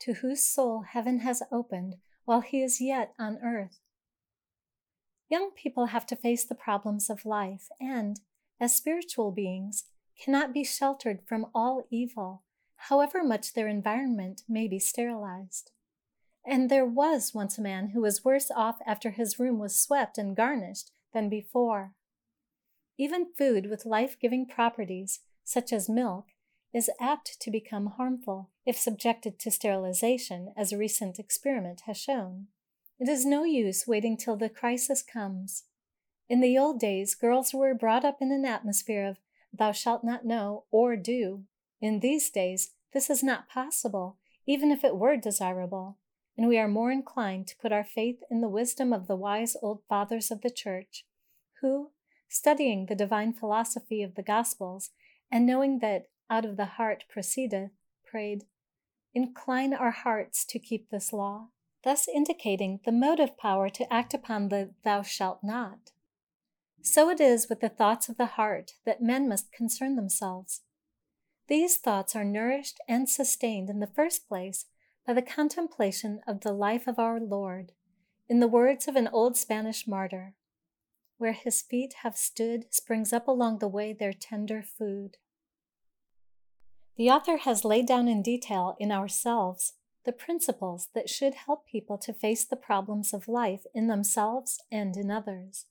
to 0.00 0.14
whose 0.14 0.42
soul 0.42 0.82
heaven 0.88 1.20
has 1.20 1.40
opened 1.52 1.94
while 2.24 2.40
he 2.40 2.64
is 2.64 2.80
yet 2.80 3.12
on 3.16 3.38
earth. 3.44 3.78
Young 5.28 5.52
people 5.52 5.86
have 5.86 6.06
to 6.06 6.16
face 6.16 6.44
the 6.44 6.56
problems 6.56 7.08
of 7.08 7.24
life 7.24 7.68
and, 7.80 8.18
as 8.58 8.74
spiritual 8.74 9.30
beings, 9.30 9.84
cannot 10.18 10.52
be 10.52 10.64
sheltered 10.64 11.20
from 11.26 11.46
all 11.54 11.86
evil, 11.90 12.42
however 12.76 13.22
much 13.22 13.52
their 13.52 13.68
environment 13.68 14.42
may 14.48 14.66
be 14.66 14.78
sterilized. 14.78 15.70
And 16.46 16.70
there 16.70 16.86
was 16.86 17.34
once 17.34 17.58
a 17.58 17.62
man 17.62 17.88
who 17.88 18.00
was 18.00 18.24
worse 18.24 18.50
off 18.54 18.78
after 18.86 19.10
his 19.10 19.38
room 19.38 19.58
was 19.58 19.78
swept 19.78 20.16
and 20.16 20.36
garnished 20.36 20.92
than 21.12 21.28
before. 21.28 21.92
Even 22.98 23.32
food 23.36 23.68
with 23.68 23.84
life 23.84 24.16
giving 24.20 24.46
properties, 24.46 25.20
such 25.44 25.72
as 25.72 25.88
milk, 25.88 26.26
is 26.72 26.90
apt 27.00 27.40
to 27.40 27.50
become 27.50 27.86
harmful 27.86 28.50
if 28.64 28.76
subjected 28.76 29.38
to 29.38 29.50
sterilization, 29.50 30.52
as 30.56 30.72
a 30.72 30.78
recent 30.78 31.18
experiment 31.18 31.82
has 31.86 31.96
shown. 31.96 32.46
It 32.98 33.08
is 33.08 33.26
no 33.26 33.44
use 33.44 33.86
waiting 33.86 34.16
till 34.16 34.36
the 34.36 34.48
crisis 34.48 35.02
comes. 35.02 35.64
In 36.28 36.40
the 36.40 36.58
old 36.58 36.80
days, 36.80 37.14
girls 37.14 37.54
were 37.54 37.74
brought 37.74 38.04
up 38.04 38.18
in 38.20 38.32
an 38.32 38.44
atmosphere 38.44 39.06
of 39.06 39.18
thou 39.52 39.72
shalt 39.72 40.04
not 40.04 40.24
know 40.24 40.64
or 40.70 40.96
do. 40.96 41.44
In 41.80 42.00
these 42.00 42.30
days, 42.30 42.72
this 42.92 43.10
is 43.10 43.22
not 43.22 43.48
possible, 43.48 44.16
even 44.46 44.70
if 44.70 44.84
it 44.84 44.96
were 44.96 45.16
desirable, 45.16 45.98
and 46.36 46.48
we 46.48 46.58
are 46.58 46.68
more 46.68 46.90
inclined 46.90 47.46
to 47.48 47.56
put 47.56 47.72
our 47.72 47.84
faith 47.84 48.20
in 48.30 48.40
the 48.40 48.48
wisdom 48.48 48.92
of 48.92 49.06
the 49.06 49.16
wise 49.16 49.56
old 49.62 49.82
fathers 49.88 50.30
of 50.30 50.42
the 50.42 50.50
Church, 50.50 51.04
who, 51.60 51.90
studying 52.28 52.86
the 52.86 52.94
divine 52.94 53.32
philosophy 53.32 54.02
of 54.02 54.14
the 54.14 54.22
Gospels, 54.22 54.90
and 55.30 55.46
knowing 55.46 55.80
that 55.80 56.08
out 56.30 56.44
of 56.44 56.56
the 56.56 56.64
heart 56.64 57.04
proceedeth, 57.08 57.70
prayed, 58.04 58.44
Incline 59.14 59.72
our 59.72 59.92
hearts 59.92 60.44
to 60.44 60.58
keep 60.58 60.90
this 60.90 61.12
law, 61.12 61.48
thus 61.84 62.06
indicating 62.06 62.80
the 62.84 62.92
motive 62.92 63.38
power 63.38 63.70
to 63.70 63.92
act 63.92 64.12
upon 64.12 64.48
the 64.48 64.74
thou 64.84 65.02
shalt 65.02 65.40
not. 65.42 65.92
So 66.86 67.10
it 67.10 67.20
is 67.20 67.48
with 67.48 67.58
the 67.58 67.68
thoughts 67.68 68.08
of 68.08 68.16
the 68.16 68.26
heart 68.26 68.74
that 68.84 69.02
men 69.02 69.28
must 69.28 69.50
concern 69.50 69.96
themselves. 69.96 70.62
These 71.48 71.78
thoughts 71.78 72.14
are 72.14 72.24
nourished 72.24 72.78
and 72.88 73.08
sustained 73.08 73.68
in 73.68 73.80
the 73.80 73.88
first 73.88 74.28
place 74.28 74.66
by 75.04 75.12
the 75.12 75.20
contemplation 75.20 76.20
of 76.28 76.42
the 76.42 76.52
life 76.52 76.86
of 76.86 77.00
our 77.00 77.18
Lord, 77.18 77.72
in 78.28 78.38
the 78.38 78.46
words 78.46 78.86
of 78.86 78.94
an 78.94 79.08
old 79.08 79.36
Spanish 79.36 79.88
martyr 79.88 80.34
where 81.18 81.32
his 81.32 81.60
feet 81.60 81.94
have 82.02 82.16
stood 82.16 82.72
springs 82.72 83.12
up 83.12 83.26
along 83.26 83.58
the 83.58 83.68
way 83.68 83.92
their 83.92 84.12
tender 84.12 84.62
food. 84.62 85.16
The 86.96 87.10
author 87.10 87.38
has 87.38 87.64
laid 87.64 87.86
down 87.86 88.06
in 88.06 88.22
detail 88.22 88.76
in 88.78 88.92
ourselves 88.92 89.72
the 90.04 90.12
principles 90.12 90.88
that 90.94 91.10
should 91.10 91.34
help 91.34 91.66
people 91.66 91.98
to 91.98 92.12
face 92.12 92.44
the 92.44 92.54
problems 92.54 93.12
of 93.12 93.26
life 93.26 93.64
in 93.74 93.88
themselves 93.88 94.60
and 94.70 94.96
in 94.96 95.10
others. 95.10 95.66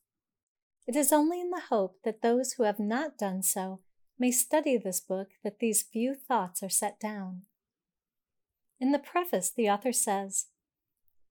It 0.88 0.96
is 0.96 1.12
only 1.12 1.42
in 1.42 1.50
the 1.50 1.64
hope 1.70 2.00
that 2.04 2.22
those 2.22 2.54
who 2.54 2.64
have 2.64 2.80
not 2.80 3.18
done 3.18 3.42
so 3.42 3.80
may 4.20 4.32
study 4.32 4.78
this 4.78 5.02
book 5.02 5.30
that 5.44 5.60
these 5.60 5.82
few 5.82 6.14
thoughts 6.16 6.62
are 6.62 6.70
set 6.70 7.00
down. 7.00 7.42
In 8.80 8.92
the 8.92 9.00
preface, 9.00 9.50
the 9.50 9.70
author 9.70 9.92
says, 9.92 10.48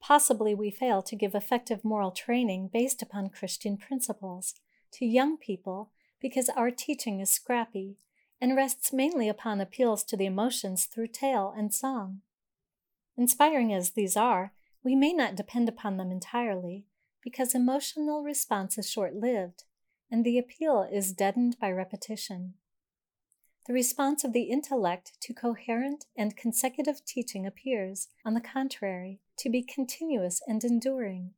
Possibly 0.01 0.55
we 0.55 0.71
fail 0.71 1.03
to 1.03 1.17
give 1.17 1.35
effective 1.35 1.85
moral 1.85 2.11
training 2.11 2.69
based 2.73 3.01
upon 3.01 3.31
Christian 3.31 3.77
principles 3.77 4.55
to 4.93 5.07
young 5.07 5.39
people 5.39 5.91
because 6.21 6.49
our 6.51 6.71
teaching 6.71 7.21
is 7.21 7.31
scrappy 7.31 7.97
and 8.41 8.57
rests 8.57 8.93
mainly 8.93 9.29
upon 9.29 9.61
appeals 9.61 10.05
to 10.05 10.17
the 10.17 10.27
emotions 10.27 10.85
through 10.85 11.09
tale 11.09 11.55
and 11.57 11.73
song. 11.73 12.21
Inspiring 13.17 13.73
as 13.73 13.91
these 13.91 14.17
are, 14.17 14.53
we 14.83 14.95
may 14.95 15.13
not 15.13 15.37
depend 15.37 15.69
upon 15.69 15.97
them 15.97 16.11
entirely 16.11 16.85
because 17.25 17.55
emotional 17.55 18.23
response 18.23 18.79
is 18.79 18.89
short 18.89 19.17
lived 19.17 19.65
and 20.11 20.25
the 20.25 20.39
appeal 20.39 20.87
is 20.93 21.13
deadened 21.13 21.57
by 21.61 21.71
repetition. 21.71 22.55
The 23.67 23.73
response 23.73 24.23
of 24.25 24.35
the 24.35 24.43
intellect 24.43 25.13
to 25.23 25.33
coherent 25.33 26.05
and 26.17 26.37
consecutive 26.37 27.03
teaching 27.07 27.47
appears, 27.47 28.09
on 28.25 28.35
the 28.35 28.41
contrary, 28.41 29.21
to 29.39 29.49
be 29.49 29.63
continuous 29.63 30.43
and 30.47 30.63
enduring. 30.63 31.31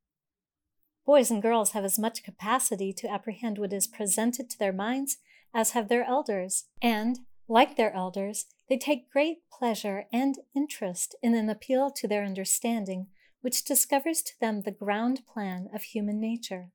Boys 1.06 1.30
and 1.30 1.40
girls 1.40 1.70
have 1.70 1.84
as 1.84 2.00
much 2.00 2.24
capacity 2.24 2.92
to 2.94 3.08
apprehend 3.08 3.58
what 3.58 3.72
is 3.72 3.86
presented 3.86 4.50
to 4.50 4.58
their 4.58 4.72
minds 4.72 5.18
as 5.54 5.70
have 5.70 5.88
their 5.88 6.04
elders, 6.04 6.64
and, 6.82 7.20
like 7.48 7.76
their 7.76 7.94
elders, 7.94 8.46
they 8.68 8.76
take 8.76 9.10
great 9.10 9.38
pleasure 9.50 10.06
and 10.12 10.38
interest 10.54 11.14
in 11.22 11.34
an 11.34 11.48
appeal 11.48 11.90
to 11.92 12.08
their 12.08 12.24
understanding 12.24 13.06
which 13.46 13.62
discovers 13.62 14.22
to 14.22 14.32
them 14.40 14.62
the 14.62 14.72
ground 14.72 15.22
plan 15.32 15.68
of 15.72 15.80
human 15.80 16.18
nature, 16.18 16.72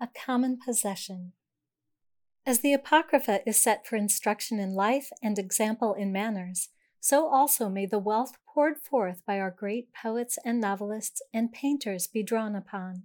a 0.00 0.08
common 0.24 0.56
possession. 0.56 1.32
As 2.46 2.60
the 2.60 2.72
Apocrypha 2.72 3.46
is 3.46 3.62
set 3.62 3.86
for 3.86 3.96
instruction 3.96 4.58
in 4.58 4.72
life 4.74 5.10
and 5.22 5.38
example 5.38 5.92
in 5.92 6.10
manners, 6.10 6.70
so 7.00 7.28
also 7.28 7.68
may 7.68 7.84
the 7.84 7.98
wealth 7.98 8.38
poured 8.48 8.78
forth 8.78 9.26
by 9.26 9.38
our 9.38 9.50
great 9.50 9.92
poets 9.92 10.38
and 10.42 10.58
novelists 10.58 11.20
and 11.34 11.52
painters 11.52 12.06
be 12.06 12.22
drawn 12.22 12.56
upon. 12.56 13.02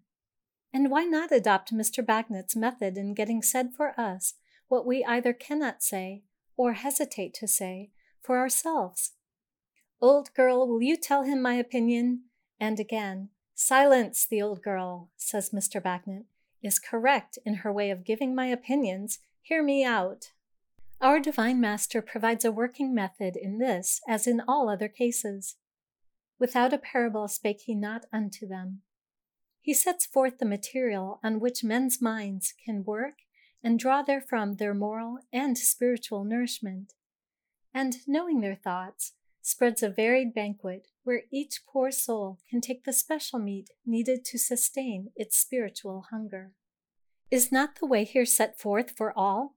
And 0.72 0.90
why 0.90 1.04
not 1.04 1.34
adopt 1.34 1.74
Mr. 1.74 2.06
Bagnet's 2.06 2.56
method 2.56 2.96
in 2.96 3.14
getting 3.14 3.42
said 3.42 3.74
for 3.76 3.94
us 4.00 4.36
what 4.70 4.86
we 4.86 5.04
either 5.04 5.34
cannot 5.34 5.84
say 5.84 6.24
or 6.56 6.72
hesitate 6.72 7.34
to 7.34 7.48
say 7.50 7.90
for 8.22 8.38
ourselves? 8.38 9.12
Old 10.00 10.34
girl, 10.34 10.66
will 10.66 10.82
you 10.82 10.96
tell 10.96 11.24
him 11.24 11.42
my 11.42 11.56
opinion? 11.56 12.22
And 12.62 12.80
again, 12.80 13.30
silence 13.56 14.24
the 14.24 14.40
old 14.40 14.62
girl, 14.62 15.10
says 15.18 15.50
Mr. 15.50 15.82
Bagnet, 15.82 16.26
is 16.62 16.78
correct 16.78 17.40
in 17.44 17.56
her 17.56 17.74
way 17.74 17.90
of 17.90 18.06
giving 18.06 18.36
my 18.36 18.46
opinions. 18.46 19.18
Hear 19.42 19.64
me 19.64 19.84
out. 19.84 20.32
Our 21.02 21.20
Divine 21.20 21.60
Master 21.60 22.04
provides 22.04 22.46
a 22.46 22.52
working 22.52 22.94
method 22.94 23.36
in 23.36 23.58
this, 23.58 24.00
as 24.08 24.28
in 24.28 24.44
all 24.48 24.70
other 24.70 24.88
cases. 24.88 25.56
Without 26.38 26.72
a 26.72 26.78
parable 26.78 27.28
spake 27.28 27.62
he 27.66 27.74
not 27.74 28.06
unto 28.14 28.48
them. 28.48 28.84
He 29.64 29.74
sets 29.74 30.06
forth 30.06 30.38
the 30.38 30.46
material 30.46 31.20
on 31.24 31.40
which 31.40 31.64
men's 31.64 32.00
minds 32.00 32.54
can 32.64 32.84
work 32.84 33.16
and 33.64 33.80
draw 33.80 34.04
therefrom 34.04 34.58
their 34.58 34.76
moral 34.76 35.18
and 35.34 35.58
spiritual 35.58 36.24
nourishment. 36.24 36.94
And, 37.74 37.98
knowing 38.06 38.42
their 38.42 38.56
thoughts, 38.56 39.14
spreads 39.42 39.82
a 39.82 39.90
varied 39.90 40.34
banquet 40.34 40.88
where 41.04 41.24
each 41.32 41.62
poor 41.68 41.92
soul 41.92 42.40
can 42.50 42.62
take 42.62 42.84
the 42.84 42.94
special 42.94 43.40
meat 43.40 43.70
needed 43.86 44.24
to 44.26 44.38
sustain 44.38 45.12
its 45.16 45.38
spiritual 45.38 46.06
hunger. 46.12 46.52
Is 47.32 47.52
not 47.52 47.80
the 47.80 47.88
way 47.88 48.04
here 48.04 48.26
set 48.26 48.60
forth 48.60 48.92
for 48.92 49.18
all? 49.18 49.56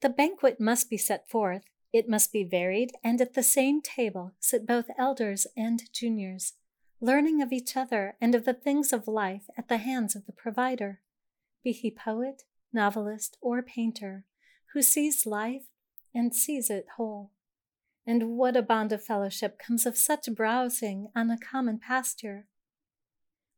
The 0.00 0.08
banquet 0.08 0.60
must 0.60 0.88
be 0.88 0.96
set 0.96 1.28
forth, 1.28 1.64
it 1.92 2.08
must 2.08 2.32
be 2.32 2.44
varied, 2.44 2.92
and 3.02 3.20
at 3.20 3.34
the 3.34 3.42
same 3.42 3.82
table 3.82 4.32
sit 4.38 4.66
both 4.66 4.86
elders 4.98 5.46
and 5.56 5.82
juniors, 5.92 6.54
learning 7.00 7.42
of 7.42 7.52
each 7.52 7.76
other 7.76 8.16
and 8.20 8.34
of 8.34 8.44
the 8.44 8.54
things 8.54 8.92
of 8.92 9.08
life 9.08 9.48
at 9.56 9.68
the 9.68 9.78
hands 9.78 10.14
of 10.14 10.26
the 10.26 10.32
provider, 10.32 11.00
be 11.64 11.72
he 11.72 11.90
poet, 11.90 12.44
novelist, 12.72 13.36
or 13.40 13.62
painter, 13.62 14.24
who 14.72 14.82
sees 14.82 15.26
life 15.26 15.66
and 16.14 16.34
sees 16.34 16.70
it 16.70 16.86
whole. 16.96 17.32
And 18.08 18.38
what 18.38 18.56
a 18.56 18.62
bond 18.62 18.90
of 18.92 19.04
fellowship 19.04 19.58
comes 19.58 19.84
of 19.84 19.98
such 19.98 20.34
browsing 20.34 21.08
on 21.14 21.30
a 21.30 21.36
common 21.36 21.78
pasture! 21.78 22.46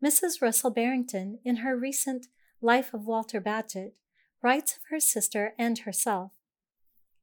Mrs. 0.05 0.43
Russell 0.43 0.73
Barrington, 0.73 1.39
in 1.45 1.59
her 1.59 1.77
recent 1.77 2.27
Life 2.61 2.93
of 2.93 3.07
Walter 3.07 3.41
Bagehot, 3.41 3.93
writes 4.43 4.73
of 4.73 4.83
her 4.91 4.99
sister 4.99 5.55
and 5.57 5.79
herself. 5.79 6.33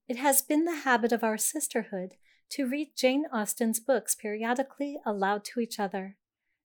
It 0.08 0.16
has 0.16 0.42
been 0.42 0.64
the 0.64 0.84
habit 0.86 1.12
of 1.12 1.22
our 1.22 1.38
sisterhood 1.38 2.14
to 2.52 2.66
read 2.66 2.96
Jane 2.96 3.26
Austen's 3.34 3.82
books 3.82 4.16
periodically 4.16 4.98
aloud 5.06 5.44
to 5.52 5.60
each 5.60 5.82
other, 5.82 6.16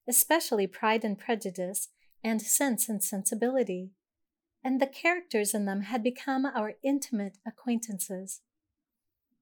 especially 0.07 0.65
Pride 0.65 1.03
and 1.03 1.19
Prejudice 1.19 1.89
and 2.23 2.41
Sense 2.41 2.87
and 2.87 3.03
Sensibility, 3.03 3.91
and 4.63 4.79
the 4.79 4.87
characters 4.87 5.53
in 5.53 5.65
them 5.65 5.81
had 5.81 6.01
become 6.01 6.45
our 6.45 6.75
intimate 6.81 7.37
acquaintances. 7.45 8.39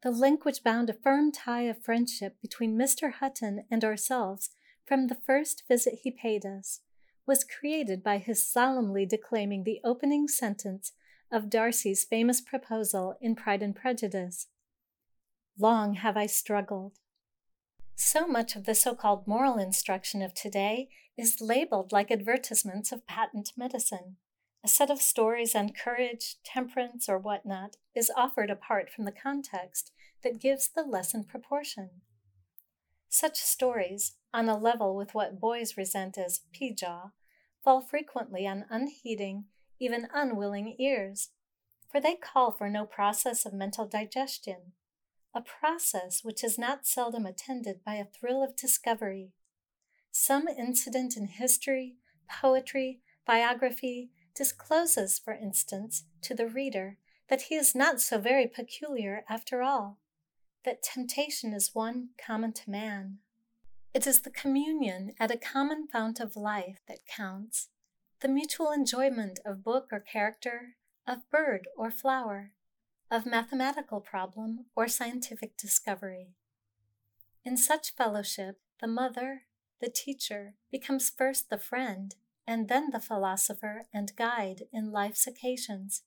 The 0.04 0.12
link 0.12 0.46
which 0.46 0.64
bound 0.64 0.90
a 0.90 0.94
firm 0.94 1.32
tie 1.32 1.64
of 1.64 1.84
friendship 1.84 2.38
between 2.42 2.78
Mr. 2.78 3.14
Hutton 3.14 3.66
and 3.70 3.84
ourselves 3.84 4.50
from 4.86 5.08
the 5.08 5.16
first 5.16 5.64
visit 5.68 6.00
he 6.04 6.12
paid 6.12 6.46
us, 6.46 6.82
was 7.28 7.44
created 7.44 8.04
by 8.04 8.18
his 8.18 8.52
solemnly 8.52 9.06
declaiming 9.06 9.64
the 9.64 9.80
opening 9.84 10.28
sentence 10.28 10.94
of 11.32 11.50
Darcy's 11.50 12.04
famous 12.04 12.42
proposal 12.42 13.16
in 13.22 13.36
Pride 13.36 13.62
and 13.62 13.76
Prejudice 13.76 14.48
Long 15.58 15.94
have 15.96 16.18
I 16.18 16.26
struggled. 16.26 16.98
So 17.96 18.26
much 18.26 18.56
of 18.56 18.66
the 18.66 18.74
so 18.74 18.96
called 18.96 19.28
moral 19.28 19.60
instruction 19.60 20.22
of 20.22 20.34
today 20.34 20.90
is 21.18 21.40
labeled 21.40 21.92
like 21.92 22.10
advertisements 22.10 22.92
of 22.92 23.06
patent 23.06 23.52
medicine. 23.56 24.18
A 24.64 24.68
set 24.68 24.92
of 24.92 25.02
stories 25.02 25.56
on 25.56 25.72
courage, 25.72 26.36
temperance, 26.44 27.10
or 27.10 27.18
whatnot 27.18 27.78
is 27.96 28.12
offered 28.16 28.52
apart 28.52 28.92
from 28.92 29.06
the 29.06 29.12
context 29.12 29.92
that 30.24 30.40
gives 30.40 30.68
the 30.70 30.84
lesson 30.84 31.24
proportion. 31.24 31.90
Such 33.10 33.38
stories, 33.38 34.18
on 34.34 34.48
a 34.48 34.58
level 34.58 34.96
with 34.96 35.16
what 35.16 35.40
boys 35.40 35.78
resent 35.78 36.18
as 36.18 36.42
pi-jaw, 36.58 37.12
fall 37.64 37.82
frequently 37.82 38.46
on 38.46 38.66
unheeding, 38.70 39.46
even 39.80 40.08
unwilling 40.14 40.76
ears, 40.80 41.30
for 41.92 42.00
they 42.00 42.16
call 42.16 42.52
for 42.52 42.70
no 42.70 42.86
process 42.86 43.46
of 43.46 43.54
mental 43.54 43.88
digestion, 43.88 44.74
a 45.34 45.42
process 45.42 46.24
which 46.24 46.44
is 46.44 46.60
not 46.60 46.86
seldom 46.86 47.26
attended 47.26 47.84
by 47.84 47.96
a 47.96 48.06
thrill 48.06 48.44
of 48.44 48.56
discovery. 48.56 49.32
Some 50.12 50.48
incident 50.48 51.18
in 51.18 51.28
history, 51.28 51.96
poetry, 52.30 53.02
biography 53.26 54.12
discloses, 54.36 55.20
for 55.20 55.34
instance, 55.34 56.04
to 56.22 56.34
the 56.34 56.48
reader 56.48 56.98
that 57.30 57.44
he 57.44 57.56
is 57.56 57.74
not 57.74 58.02
so 58.02 58.18
very 58.18 58.48
peculiar 58.48 59.24
after 59.30 59.62
all, 59.62 59.98
that 60.64 60.84
temptation 60.84 61.54
is 61.54 61.74
one 61.74 62.10
common 62.24 62.54
to 62.54 62.70
man. 62.70 63.20
It 63.94 64.06
is 64.06 64.22
the 64.22 64.30
communion 64.30 65.14
at 65.20 65.32
a 65.32 65.38
common 65.38 65.88
fount 65.88 66.20
of 66.20 66.36
life 66.36 66.80
that 66.88 67.06
counts, 67.06 67.70
the 68.22 68.28
mutual 68.28 68.72
enjoyment 68.72 69.40
of 69.46 69.64
book 69.64 69.88
or 69.92 70.00
character, 70.00 70.76
of 71.08 71.30
bird 71.30 71.68
or 71.76 71.90
flower, 71.90 72.52
of 73.10 73.26
mathematical 73.26 74.00
problem 74.00 74.66
or 74.76 74.88
scientific 74.88 75.58
discovery. 75.58 76.36
In 77.44 77.58
such 77.58 77.96
fellowship, 77.96 78.60
the 78.80 78.88
mother, 78.88 79.44
the 79.82 79.90
teacher, 79.90 80.54
becomes 80.72 81.10
first 81.10 81.50
the 81.50 81.58
friend 81.58 82.16
and 82.48 82.68
then 82.68 82.90
the 82.92 83.00
philosopher 83.00 83.86
and 83.94 84.16
guide 84.16 84.64
in 84.72 84.92
life's 84.92 85.28
occasions, 85.28 86.04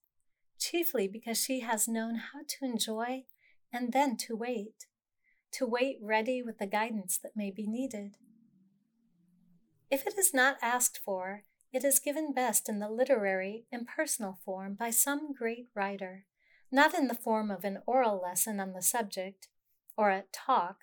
chiefly 0.58 1.08
because 1.08 1.38
she 1.38 1.60
has 1.60 1.88
known 1.88 2.16
how 2.16 2.40
to 2.46 2.64
enjoy 2.64 3.24
and 3.72 3.92
then 3.92 4.16
to 4.16 4.36
wait, 4.36 4.86
to 5.52 5.66
wait 5.66 5.98
ready 6.02 6.42
with 6.42 6.58
the 6.58 6.66
guidance 6.66 7.18
that 7.18 7.36
may 7.36 7.50
be 7.50 7.66
needed. 7.66 8.16
If 9.90 10.06
it 10.06 10.18
is 10.18 10.34
not 10.34 10.56
asked 10.62 10.98
for, 11.04 11.42
it 11.72 11.84
is 11.84 11.98
given 11.98 12.32
best 12.32 12.68
in 12.68 12.78
the 12.78 12.88
literary, 12.88 13.66
impersonal 13.72 14.38
form 14.44 14.74
by 14.74 14.90
some 14.90 15.32
great 15.32 15.66
writer, 15.74 16.26
not 16.70 16.94
in 16.94 17.08
the 17.08 17.14
form 17.14 17.50
of 17.50 17.64
an 17.64 17.78
oral 17.86 18.20
lesson 18.22 18.60
on 18.60 18.72
the 18.72 18.82
subject, 18.82 19.48
or 19.96 20.10
a 20.10 20.24
talk, 20.32 20.78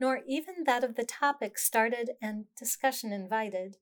nor 0.00 0.22
even 0.26 0.64
that 0.66 0.84
of 0.84 0.96
the 0.96 1.04
topic 1.04 1.58
started 1.58 2.10
and 2.20 2.46
discussion 2.58 3.12
invited. 3.12 3.76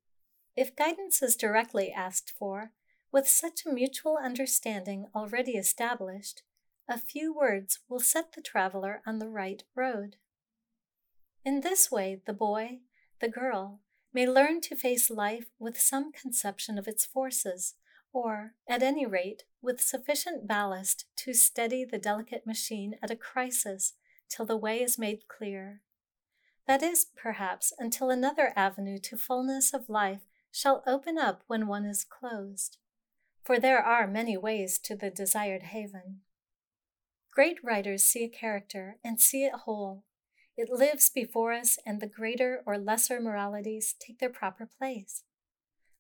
If 0.55 0.77
guidance 0.77 1.23
is 1.23 1.37
directly 1.37 1.91
asked 1.91 2.31
for, 2.39 2.73
with 3.11 3.27
such 3.27 3.65
a 3.65 3.73
mutual 3.73 4.19
understanding 4.23 5.07
already 5.15 5.53
established, 5.53 6.43
a 6.89 6.99
few 6.99 7.35
words 7.35 7.79
will 7.89 8.01
set 8.01 8.33
the 8.33 8.43
traveler 8.43 9.03
on 9.07 9.19
the 9.19 9.29
right 9.29 9.63
road. 9.75 10.17
In 11.45 11.61
this 11.61 11.91
way, 11.91 12.21
the 12.27 12.35
boy, 12.35 12.81
the 13.21 13.29
girl, 13.29 13.81
may 14.13 14.29
learn 14.29 14.61
to 14.63 14.77
face 14.77 15.09
life 15.09 15.47
with 15.59 15.81
some 15.81 16.13
conception 16.13 16.77
of 16.77 16.87
its 16.87 17.07
forces, 17.07 17.75
or, 18.13 18.55
at 18.69 18.83
any 18.83 19.07
rate, 19.07 19.45
with 19.63 19.81
sufficient 19.81 20.47
ballast 20.47 21.07
to 21.17 21.33
steady 21.33 21.85
the 21.85 21.99
delicate 21.99 22.47
machine 22.47 22.97
at 23.03 23.11
a 23.11 23.17
crisis 23.17 23.95
till 24.29 24.45
the 24.45 24.57
way 24.57 24.83
is 24.83 24.99
made 24.99 25.29
clear. 25.29 25.81
That 26.67 26.83
is, 26.83 27.07
perhaps, 27.17 27.73
until 27.79 28.11
another 28.11 28.53
avenue 28.55 28.99
to 28.99 29.17
fullness 29.17 29.73
of 29.73 29.89
life 29.89 30.21
shall 30.53 30.83
open 30.87 31.19
up 31.19 31.43
when 31.47 31.67
one 31.67 31.85
is 31.85 32.05
closed. 32.05 32.77
For 33.43 33.59
there 33.59 33.83
are 33.83 34.07
many 34.07 34.37
ways 34.37 34.79
to 34.81 34.95
the 34.95 35.11
desired 35.11 35.65
haven. 35.65 36.21
Great 37.33 37.57
writers 37.65 38.05
see 38.05 38.25
a 38.25 38.29
character 38.29 38.99
and 39.03 39.21
see 39.21 39.45
it 39.45 39.55
whole. 39.65 40.05
It 40.57 40.69
lives 40.69 41.09
before 41.09 41.53
us, 41.55 41.79
and 41.87 42.01
the 42.01 42.07
greater 42.07 42.63
or 42.67 42.77
lesser 42.77 43.21
moralities 43.21 43.95
take 43.99 44.19
their 44.19 44.29
proper 44.29 44.69
place. 44.79 45.25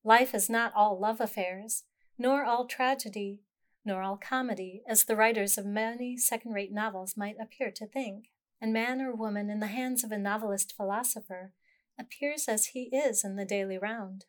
Life 0.04 0.34
is 0.34 0.50
not 0.50 0.74
all 0.76 1.00
love 1.00 1.20
affairs, 1.20 1.84
nor 2.18 2.44
all 2.44 2.66
tragedy, 2.66 3.40
nor 3.84 4.02
all 4.02 4.18
comedy, 4.18 4.82
as 4.86 5.04
the 5.04 5.16
writers 5.16 5.56
of 5.56 5.64
many 5.64 6.18
second 6.18 6.52
rate 6.52 6.72
novels 6.72 7.16
might 7.16 7.36
appear 7.40 7.70
to 7.70 7.86
think, 7.86 8.26
and 8.60 8.72
man 8.72 9.00
or 9.00 9.14
woman 9.14 9.48
in 9.48 9.60
the 9.60 9.68
hands 9.68 10.04
of 10.04 10.12
a 10.12 10.18
novelist 10.18 10.76
philosopher 10.76 11.52
appears 11.98 12.46
as 12.46 12.66
he 12.66 12.84
is 12.94 13.24
in 13.24 13.36
the 13.36 13.44
daily 13.44 13.78
round. 13.78 14.26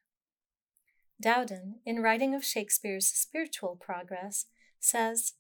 Dowden, 1.23 1.75
in 1.85 2.01
writing 2.01 2.35
of 2.35 2.43
Shakespeare's 2.43 3.07
spiritual 3.07 3.77
progress, 3.77 4.47
says, 4.81 5.35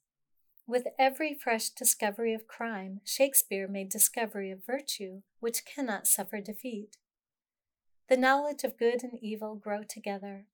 With 0.65 0.87
every 0.97 1.33
fresh 1.33 1.71
discovery 1.71 2.33
of 2.33 2.47
crime, 2.47 3.01
Shakespeare 3.03 3.67
made 3.67 3.89
discovery 3.89 4.49
of 4.49 4.65
virtue, 4.65 5.23
which 5.41 5.65
cannot 5.65 6.07
suffer 6.07 6.39
defeat. 6.39 6.95
The 8.07 8.15
knowledge 8.15 8.63
of 8.63 8.77
good 8.77 9.03
and 9.03 9.19
evil 9.21 9.55
grow 9.55 9.83
together. 9.83 10.45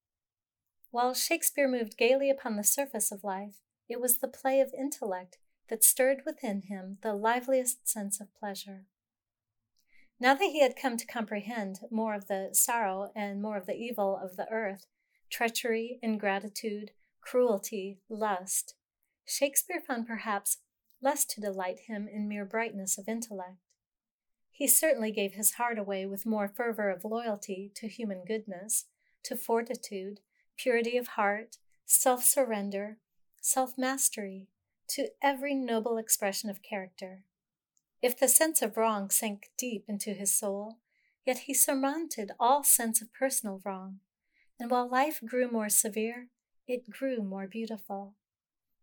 While 0.90 1.14
Shakespeare 1.14 1.68
moved 1.68 1.96
gaily 1.96 2.32
upon 2.32 2.56
the 2.56 2.64
surface 2.64 3.12
of 3.12 3.24
life, 3.24 3.58
it 3.88 4.02
was 4.02 4.18
the 4.18 4.28
play 4.28 4.60
of 4.60 4.74
intellect 4.76 5.38
that 5.68 5.84
stirred 5.84 6.24
within 6.26 6.64
him 6.64 6.98
the 7.04 7.14
liveliest 7.14 7.88
sense 7.88 8.20
of 8.20 8.34
pleasure. 8.34 8.86
Now 10.20 10.34
that 10.34 10.50
he 10.52 10.64
had 10.64 10.76
come 10.76 10.98
to 10.98 11.06
comprehend 11.06 11.82
more 11.92 12.16
of 12.16 12.28
the 12.28 12.50
sorrow 12.54 13.12
and 13.16 13.44
more 13.44 13.58
of 13.58 13.68
the 13.68 13.78
evil 13.78 14.18
of 14.18 14.36
the 14.36 14.50
earth, 14.50 14.88
treachery, 15.30 16.00
ingratitude, 16.02 16.92
cruelty, 17.22 18.00
lust, 18.10 18.76
Shakespeare 19.30 19.80
found 19.80 20.08
perhaps 20.08 20.58
less 21.02 21.24
to 21.26 21.40
delight 21.40 21.82
him 21.82 22.08
in 22.08 22.28
mere 22.28 22.46
brightness 22.46 22.98
of 22.98 23.08
intellect. 23.08 23.58
He 24.52 24.68
certainly 24.68 25.12
gave 25.12 25.34
his 25.34 25.54
heart 25.54 25.78
away 25.78 26.08
with 26.08 26.26
more 26.26 26.48
fervor 26.48 26.90
of 26.90 27.06
loyalty 27.06 27.72
to 27.76 27.88
human 27.88 28.26
goodness, 28.26 28.86
to 29.24 29.36
fortitude, 29.36 30.22
purity 30.58 30.98
of 30.98 31.10
heart, 31.10 31.58
self 31.86 32.24
surrender, 32.24 32.98
self 33.40 33.78
mastery, 33.78 34.48
to 34.90 35.10
every 35.22 35.54
noble 35.54 35.98
expression 35.98 36.50
of 36.50 36.64
character. 36.64 37.24
If 38.02 38.18
the 38.18 38.28
sense 38.28 38.64
of 38.64 38.78
wrong 38.78 39.12
sank 39.12 39.52
deep 39.58 39.86
into 39.88 40.14
his 40.14 40.34
soul, 40.34 40.80
yet 41.24 41.40
he 41.40 41.54
surmounted 41.54 42.32
all 42.40 42.64
sense 42.64 43.00
of 43.00 43.14
personal 43.14 43.62
wrong, 43.64 44.00
and 44.60 44.70
while 44.70 44.90
life 44.90 45.22
grew 45.26 45.50
more 45.50 45.70
severe, 45.70 46.28
it 46.68 46.90
grew 46.90 47.24
more 47.24 47.48
beautiful. 47.48 48.16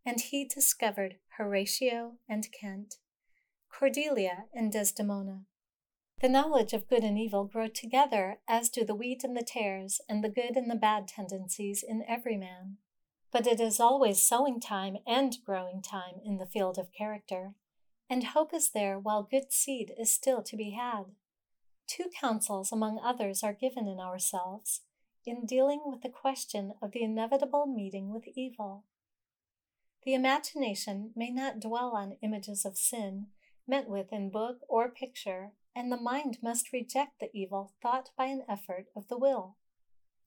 And 0.05 0.21
he 0.21 0.45
discovered 0.45 1.17
Horatio 1.37 2.15
and 2.29 2.47
Kent, 2.59 2.97
Cordelia 3.69 4.45
and 4.55 4.73
Desdemona. 4.73 5.43
The 6.23 6.29
knowledge 6.31 6.73
of 6.73 6.89
good 6.89 7.05
and 7.05 7.19
evil 7.19 7.45
grow 7.45 7.69
together, 7.69 8.39
as 8.49 8.71
do 8.71 8.85
the 8.85 8.95
wheat 8.95 9.23
and 9.23 9.37
the 9.37 9.43
tares, 9.43 10.01
and 10.09 10.25
the 10.25 10.31
good 10.31 10.57
and 10.57 10.71
the 10.71 10.77
bad 10.77 11.07
tendencies 11.07 11.85
in 11.87 12.03
every 12.09 12.39
man. 12.39 12.79
But 13.31 13.47
it 13.47 13.61
is 13.61 13.79
always 13.79 14.27
sowing 14.27 14.61
time 14.61 14.97
and 15.07 15.37
growing 15.45 15.83
time 15.83 16.21
in 16.25 16.39
the 16.39 16.47
field 16.47 16.79
of 16.79 16.93
character, 16.97 17.53
and 18.09 18.25
hope 18.25 18.55
is 18.55 18.71
there 18.71 18.99
while 18.99 19.29
good 19.31 19.53
seed 19.53 19.93
is 19.99 20.11
still 20.11 20.43
to 20.45 20.57
be 20.57 20.71
had. 20.71 21.07
Two 21.87 22.07
counsels, 22.19 22.73
among 22.73 22.99
others, 23.05 23.43
are 23.43 23.53
given 23.53 23.87
in 23.87 24.01
ourselves 24.01 24.81
in 25.27 25.45
dealing 25.45 25.83
with 25.85 26.03
the 26.03 26.09
question 26.09 26.73
of 26.81 26.93
the 26.93 27.03
inevitable 27.03 27.67
meeting 27.67 28.13
with 28.13 28.29
evil. 28.35 28.85
The 30.05 30.15
imagination 30.15 31.11
may 31.17 31.31
not 31.31 31.61
dwell 31.61 31.97
on 31.97 32.17
images 32.23 32.65
of 32.65 32.79
sin 32.79 33.27
met 33.69 33.89
with 33.89 34.13
in 34.13 34.31
book 34.31 34.59
or 34.69 34.89
picture, 34.89 35.53
and 35.75 35.91
the 35.91 36.01
mind 36.01 36.39
must 36.43 36.73
reject 36.73 37.19
the 37.21 37.31
evil 37.35 37.73
thought 37.83 38.11
by 38.17 38.27
an 38.27 38.43
effort 38.49 38.87
of 38.95 39.09
the 39.09 39.19
will. 39.19 39.57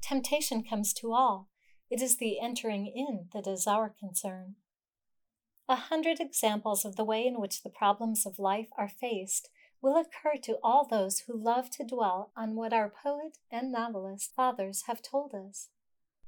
Temptation 0.02 0.64
comes 0.64 0.94
to 0.94 1.14
all. 1.14 1.50
It 1.90 2.02
is 2.02 2.18
the 2.18 2.40
entering 2.40 2.88
in 2.88 3.30
that 3.34 3.50
is 3.50 3.66
our 3.66 3.90
concern. 3.90 4.56
A 5.68 5.76
hundred 5.76 6.20
examples 6.20 6.86
of 6.86 6.96
the 6.96 7.06
way 7.06 7.26
in 7.26 7.40
which 7.40 7.64
the 7.64 7.70
problems 7.70 8.26
of 8.26 8.40
life 8.40 8.70
are 8.78 8.90
faced 8.90 9.50
will 9.82 9.98
occur 9.98 10.38
to 10.44 10.58
all 10.64 10.86
those 10.86 11.22
who 11.22 11.34
love 11.38 11.70
to 11.72 11.84
dwell 11.84 12.32
on 12.36 12.56
what 12.56 12.74
our 12.74 12.90
poet 12.90 13.38
and 13.52 13.72
novelist 13.72 14.34
fathers 14.36 14.84
have 14.88 15.02
told 15.02 15.34
us. 15.34 15.70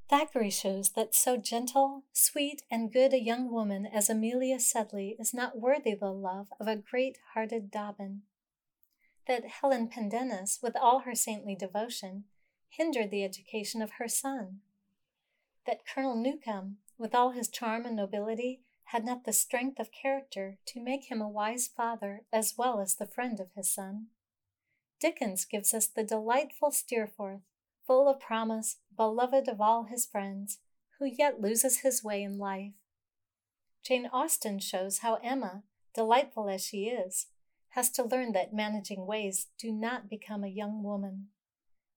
Thackeray 0.09 0.49
shows 0.49 0.89
that 0.91 1.15
so 1.15 1.37
gentle, 1.37 2.03
sweet, 2.11 2.63
and 2.69 2.91
good 2.91 3.13
a 3.13 3.21
young 3.21 3.49
woman 3.49 3.85
as 3.85 4.09
Amelia 4.09 4.59
Sedley 4.59 5.15
is 5.17 5.33
not 5.33 5.59
worthy 5.59 5.95
the 5.95 6.11
love 6.11 6.47
of 6.59 6.67
a 6.67 6.75
great 6.75 7.17
hearted 7.33 7.71
Dobbin. 7.71 8.23
That 9.27 9.45
Helen 9.45 9.87
Pendennis, 9.87 10.59
with 10.61 10.75
all 10.75 10.99
her 10.99 11.15
saintly 11.15 11.55
devotion, 11.55 12.25
hindered 12.67 13.09
the 13.09 13.23
education 13.23 13.81
of 13.81 13.91
her 13.91 14.07
son. 14.07 14.59
That 15.65 15.85
Colonel 15.85 16.15
Newcome, 16.15 16.77
with 16.97 17.15
all 17.15 17.31
his 17.31 17.47
charm 17.47 17.85
and 17.85 17.95
nobility, 17.95 18.61
had 18.91 19.05
not 19.05 19.23
the 19.23 19.31
strength 19.31 19.79
of 19.79 19.89
character 19.89 20.57
to 20.65 20.83
make 20.83 21.05
him 21.09 21.21
a 21.21 21.29
wise 21.29 21.65
father 21.65 22.23
as 22.33 22.55
well 22.57 22.81
as 22.81 22.95
the 22.95 23.07
friend 23.07 23.39
of 23.39 23.47
his 23.55 23.71
son. 23.71 24.07
Dickens 24.99 25.45
gives 25.45 25.73
us 25.73 25.87
the 25.87 26.03
delightful 26.03 26.71
Steerforth, 26.71 27.39
full 27.87 28.09
of 28.09 28.19
promise, 28.19 28.79
beloved 28.97 29.47
of 29.47 29.61
all 29.61 29.85
his 29.85 30.05
friends, 30.05 30.59
who 30.99 31.05
yet 31.05 31.39
loses 31.39 31.79
his 31.79 32.03
way 32.03 32.21
in 32.21 32.37
life. 32.37 32.73
Jane 33.81 34.09
Austen 34.11 34.59
shows 34.59 34.97
how 34.97 35.15
Emma, 35.23 35.63
delightful 35.95 36.49
as 36.49 36.65
she 36.65 36.87
is, 36.87 37.27
has 37.69 37.89
to 37.91 38.03
learn 38.03 38.33
that 38.33 38.53
managing 38.53 39.05
ways 39.05 39.47
do 39.57 39.71
not 39.71 40.09
become 40.09 40.43
a 40.43 40.49
young 40.49 40.83
woman. 40.83 41.27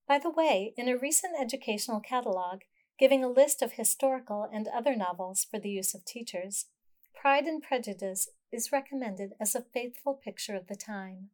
By 0.07 0.21
the 0.21 0.31
way, 0.31 0.73
in 0.77 0.89
a 0.89 0.97
recent 0.97 1.35
educational 1.41 1.99
catalog 1.99 2.61
giving 3.01 3.25
a 3.25 3.29
list 3.29 3.63
of 3.63 3.73
historical 3.73 4.49
and 4.53 4.69
other 4.69 4.95
novels 4.95 5.45
for 5.51 5.59
the 5.59 5.71
use 5.71 5.93
of 5.93 6.05
teachers, 6.05 6.67
Pride 7.15 7.45
and 7.45 7.63
Prejudice 7.63 8.29
is 8.53 8.73
recommended 8.73 9.33
as 9.41 9.55
a 9.55 9.65
faithful 9.73 10.15
picture 10.15 10.55
of 10.57 10.67
the 10.67 10.77
time 10.77 11.31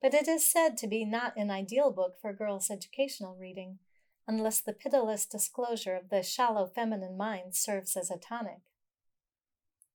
but 0.00 0.14
it 0.14 0.26
is 0.26 0.46
said 0.46 0.76
to 0.78 0.86
be 0.86 1.04
not 1.04 1.36
an 1.36 1.50
ideal 1.50 1.90
book 1.90 2.16
for 2.20 2.32
girls' 2.32 2.70
educational 2.70 3.36
reading, 3.36 3.78
unless 4.26 4.60
the 4.60 4.72
pitiless 4.72 5.26
disclosure 5.26 5.94
of 5.94 6.08
the 6.08 6.22
shallow 6.22 6.66
feminine 6.66 7.16
mind 7.16 7.54
serves 7.54 7.96
as 7.96 8.10
a 8.10 8.16
tonic. 8.16 8.60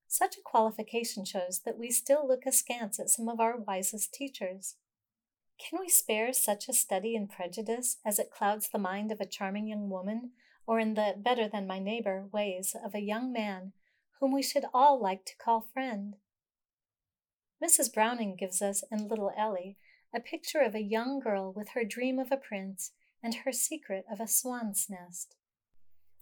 Such 0.06 0.36
a 0.36 0.42
qualification 0.42 1.24
shows 1.24 1.62
that 1.64 1.78
we 1.78 1.90
still 1.90 2.26
look 2.26 2.46
askance 2.46 3.00
at 3.00 3.10
some 3.10 3.28
of 3.28 3.40
our 3.40 3.56
wisest 3.56 4.14
teachers. 4.14 4.76
Can 5.58 5.80
we 5.80 5.88
spare 5.88 6.32
such 6.32 6.68
a 6.68 6.72
study 6.72 7.16
in 7.16 7.26
prejudice 7.26 7.96
as 8.04 8.18
it 8.18 8.30
clouds 8.30 8.68
the 8.68 8.78
mind 8.78 9.10
of 9.10 9.20
a 9.20 9.26
charming 9.26 9.66
young 9.66 9.90
woman, 9.90 10.30
or 10.66 10.78
in 10.78 10.94
the 10.94 11.14
better 11.16 11.48
than 11.48 11.66
my 11.66 11.80
neighbor 11.80 12.26
ways 12.30 12.76
of 12.84 12.94
a 12.94 13.00
young 13.00 13.32
man 13.32 13.72
whom 14.20 14.32
we 14.32 14.42
should 14.42 14.64
all 14.72 15.00
like 15.00 15.24
to 15.26 15.36
call 15.36 15.60
friend? 15.60 16.16
Mrs. 17.62 17.92
Browning 17.92 18.36
gives 18.36 18.60
us 18.60 18.82
in 18.90 19.08
Little 19.08 19.32
Ellie 19.36 19.76
a 20.14 20.20
picture 20.20 20.60
of 20.60 20.74
a 20.74 20.82
young 20.82 21.20
girl 21.20 21.52
with 21.52 21.70
her 21.70 21.84
dream 21.84 22.18
of 22.18 22.30
a 22.30 22.36
prince 22.36 22.92
and 23.22 23.34
her 23.34 23.52
secret 23.52 24.04
of 24.10 24.20
a 24.20 24.28
swan's 24.28 24.86
nest. 24.88 25.34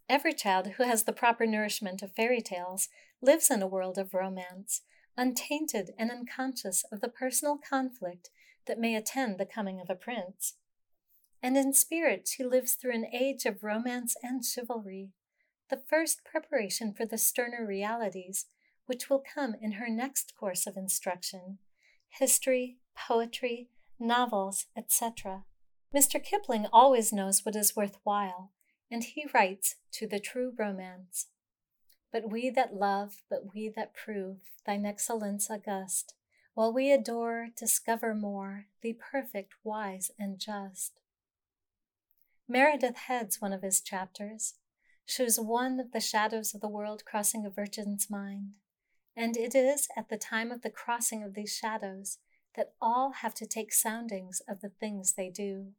Every 0.09 0.33
child 0.33 0.73
who 0.77 0.85
has 0.85 1.05
the 1.05 1.13
proper 1.13 1.47
nourishment 1.47 2.03
of 2.03 2.15
fairy 2.15 2.41
tales 2.41 2.89
lives 3.21 3.51
in 3.51 3.63
a 3.63 3.67
world 3.67 3.99
of 3.99 4.15
romance, 4.15 4.83
untainted 5.17 5.91
and 5.99 6.11
unconscious 6.11 6.85
of 6.93 7.01
the 7.01 7.09
personal 7.09 7.59
conflict 7.59 8.31
that 8.67 8.79
may 8.79 8.95
attend 8.95 9.39
the 9.39 9.47
coming 9.47 9.81
of 9.81 9.89
a 9.89 9.95
prince. 9.95 10.55
And 11.43 11.57
in 11.57 11.73
spirit, 11.73 12.29
she 12.29 12.45
lives 12.45 12.75
through 12.75 12.95
an 12.95 13.07
age 13.13 13.45
of 13.45 13.63
romance 13.63 14.17
and 14.23 14.45
chivalry, 14.45 15.11
the 15.71 15.83
first 15.89 16.25
preparation 16.25 16.93
for 16.93 17.07
the 17.07 17.19
sterner 17.19 17.67
realities 17.67 18.47
which 18.87 19.09
will 19.09 19.23
come 19.35 19.55
in 19.61 19.73
her 19.73 19.89
next 19.89 20.35
course 20.39 20.67
of 20.67 20.77
instruction 20.77 21.59
history, 22.19 22.77
poetry, 22.97 23.69
novels, 23.99 24.67
etc. 24.77 25.45
Mr. 25.95 26.23
Kipling 26.23 26.67
always 26.73 27.13
knows 27.13 27.45
what 27.45 27.57
is 27.57 27.75
worthwhile, 27.75 28.53
and 28.91 29.03
he 29.03 29.27
writes 29.35 29.77
to 29.93 30.07
the 30.07 30.21
true 30.21 30.53
romance. 30.57 31.27
But 32.13 32.31
we 32.31 32.51
that 32.51 32.75
love, 32.75 33.23
but 33.29 33.53
we 33.53 33.69
that 33.75 33.95
prove 33.95 34.37
thine 34.65 34.87
excellence 34.87 35.51
august, 35.51 36.15
while 36.55 36.73
we 36.73 36.93
adore, 36.93 37.49
discover 37.57 38.15
more, 38.15 38.67
thee 38.81 38.95
perfect, 38.95 39.55
wise, 39.65 40.13
and 40.19 40.39
just. 40.39 41.01
Meredith 42.49 42.97
heads 42.97 43.41
one 43.41 43.53
of 43.53 43.63
his 43.63 43.81
chapters, 43.81 44.55
shows 45.07 45.39
one 45.39 45.79
of 45.79 45.93
the 45.93 46.01
shadows 46.01 46.55
of 46.55 46.61
the 46.61 46.69
world 46.69 47.05
crossing 47.05 47.45
a 47.45 47.51
virgin's 47.51 48.11
mind, 48.11 48.53
and 49.17 49.37
it 49.37 49.55
is 49.55 49.89
at 49.97 50.09
the 50.09 50.17
time 50.17 50.51
of 50.51 50.63
the 50.63 50.71
crossing 50.71 51.23
of 51.23 51.35
these 51.35 51.55
shadows 51.55 52.19
that 52.57 52.73
all 52.81 53.13
have 53.13 53.35
to 53.35 53.47
take 53.47 53.73
soundings 53.73 54.41
of 54.49 54.61
the 54.61 54.69
things 54.69 55.13
they 55.13 55.29
do. 55.29 55.73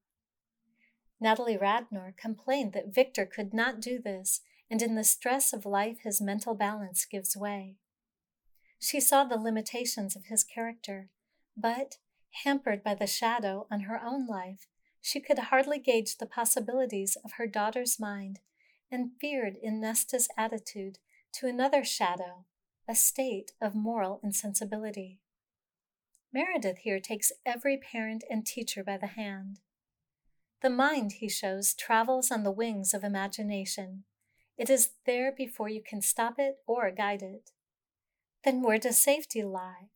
Natalie 1.20 1.58
Radnor 1.58 2.14
complained 2.18 2.74
that 2.74 2.94
Victor 2.94 3.26
could 3.26 3.54
not 3.54 3.80
do 3.80 4.00
this, 4.00 4.42
and 4.70 4.82
in 4.82 4.96
the 4.96 5.04
stress 5.04 5.54
of 5.54 5.66
life, 5.66 6.00
his 6.04 6.22
mental 6.22 6.54
balance 6.54 7.06
gives 7.06 7.38
way. 7.38 7.76
She 8.80 9.00
saw 9.00 9.24
the 9.24 9.38
limitations 9.38 10.16
of 10.16 10.26
his 10.26 10.44
character, 10.44 11.10
but, 11.56 11.98
hampered 12.44 12.84
by 12.84 12.96
the 12.96 13.08
shadow 13.08 13.66
on 13.72 13.82
her 13.82 14.00
own 14.04 14.28
life, 14.28 14.68
she 15.02 15.20
could 15.20 15.40
hardly 15.40 15.80
gauge 15.80 16.18
the 16.18 16.26
possibilities 16.26 17.16
of 17.24 17.34
her 17.34 17.48
daughter's 17.48 18.00
mind 18.00 18.40
and 18.92 19.12
feared 19.20 19.56
in 19.62 19.82
Nesta's 19.82 20.28
attitude 20.38 21.00
to 21.34 21.48
another 21.48 21.84
shadow, 21.84 22.46
a 22.88 22.96
state 22.96 23.52
of 23.62 23.76
moral 23.76 24.20
insensibility. 24.24 25.20
Meredith 26.34 26.80
here 26.80 27.00
takes 27.00 27.32
every 27.46 27.78
parent 27.78 28.24
and 28.30 28.46
teacher 28.46 28.84
by 28.84 28.98
the 28.98 29.08
hand. 29.08 29.60
The 30.62 30.70
mind, 30.70 31.14
he 31.14 31.30
shows, 31.30 31.74
travels 31.74 32.32
on 32.32 32.44
the 32.44 32.52
wings 32.52 32.94
of 32.94 33.04
imagination. 33.04 34.04
It 34.58 34.70
is 34.70 34.92
there 35.06 35.32
before 35.32 35.70
you 35.70 35.82
can 35.82 36.02
stop 36.02 36.36
it 36.38 36.58
or 36.66 36.90
guide 36.92 37.22
it. 37.22 37.52
Then 38.44 38.62
where 38.62 38.78
does 38.78 38.98
safety 38.98 39.44
lie? 39.44 39.90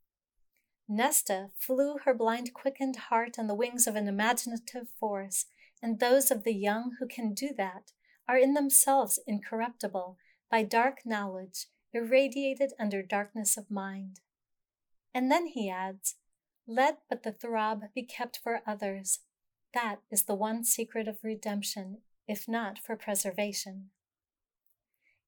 Nesta 0.87 1.51
flew 1.57 1.97
her 2.03 2.13
blind 2.13 2.53
quickened 2.53 2.95
heart 2.95 3.37
on 3.37 3.47
the 3.47 3.55
wings 3.55 3.85
of 3.85 3.95
an 3.95 4.07
imaginative 4.07 4.87
force, 4.99 5.45
and 5.81 5.99
those 5.99 6.31
of 6.31 6.43
the 6.43 6.53
young 6.53 6.95
who 6.99 7.07
can 7.07 7.33
do 7.33 7.49
that 7.57 7.91
are 8.29 8.37
in 8.37 8.53
themselves 8.53 9.19
incorruptible 9.25 10.15
by 10.51 10.61
dark 10.61 10.99
knowledge 11.03 11.65
irradiated 11.91 12.71
under 12.79 13.01
darkness 13.01 13.57
of 13.57 13.71
mind. 13.71 14.19
And 15.15 15.31
then 15.31 15.47
he 15.47 15.67
adds, 15.67 16.13
let 16.67 16.99
but 17.09 17.23
the 17.23 17.31
throb 17.31 17.85
be 17.95 18.03
kept 18.03 18.39
for 18.43 18.61
others. 18.67 19.21
That 19.73 20.01
is 20.11 20.25
the 20.25 20.35
one 20.35 20.63
secret 20.63 21.07
of 21.07 21.23
redemption, 21.23 22.01
if 22.27 22.47
not 22.47 22.77
for 22.77 22.95
preservation. 22.95 23.89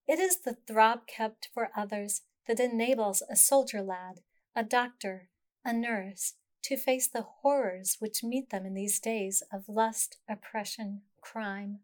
It 0.08 0.20
is 0.20 0.42
the 0.42 0.58
throb 0.68 1.08
kept 1.08 1.50
for 1.52 1.72
others 1.76 2.22
that 2.48 2.60
enables 2.60 3.24
a 3.28 3.36
soldier 3.36 3.82
lad, 3.82 4.20
a 4.56 4.64
doctor, 4.64 5.30
a 5.66 5.74
nurse, 5.74 6.34
to 6.66 6.78
face 6.78 7.08
the 7.08 7.26
horrors 7.42 7.98
which 7.98 8.24
meet 8.24 8.52
them 8.52 8.64
in 8.68 8.76
these 8.76 9.00
days 9.00 9.42
of 9.52 9.68
lust, 9.68 10.18
oppression, 10.30 11.02
crime, 11.20 11.80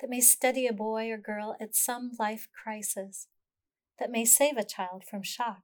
that 0.00 0.10
may 0.10 0.20
steady 0.20 0.66
a 0.66 0.72
boy 0.72 1.10
or 1.10 1.18
girl 1.18 1.56
at 1.60 1.74
some 1.74 2.12
life 2.18 2.48
crisis, 2.52 3.28
that 3.98 4.10
may 4.10 4.24
save 4.24 4.56
a 4.56 4.64
child 4.64 5.04
from 5.08 5.22
shock. 5.22 5.62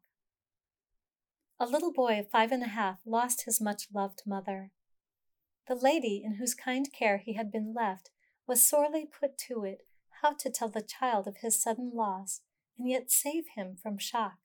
A 1.60 1.66
little 1.66 1.92
boy 1.92 2.18
of 2.18 2.30
five 2.30 2.50
and 2.50 2.62
a 2.62 2.68
half 2.68 2.98
lost 3.06 3.44
his 3.44 3.60
much 3.60 3.88
loved 3.94 4.22
mother. 4.26 4.70
The 5.68 5.74
lady 5.74 6.22
in 6.24 6.34
whose 6.34 6.54
kind 6.54 6.92
care 6.92 7.18
he 7.18 7.34
had 7.34 7.52
been 7.52 7.72
left 7.72 8.10
was 8.46 8.66
sorely 8.66 9.06
put 9.06 9.38
to 9.48 9.64
it 9.64 9.86
how 10.22 10.32
to 10.34 10.50
tell 10.50 10.68
the 10.68 10.82
child 10.82 11.26
of 11.26 11.38
his 11.38 11.60
sudden 11.62 11.92
loss 11.94 12.40
and 12.78 12.88
yet 12.88 13.10
save 13.10 13.44
him 13.54 13.76
from 13.80 13.98
shock. 13.98 14.38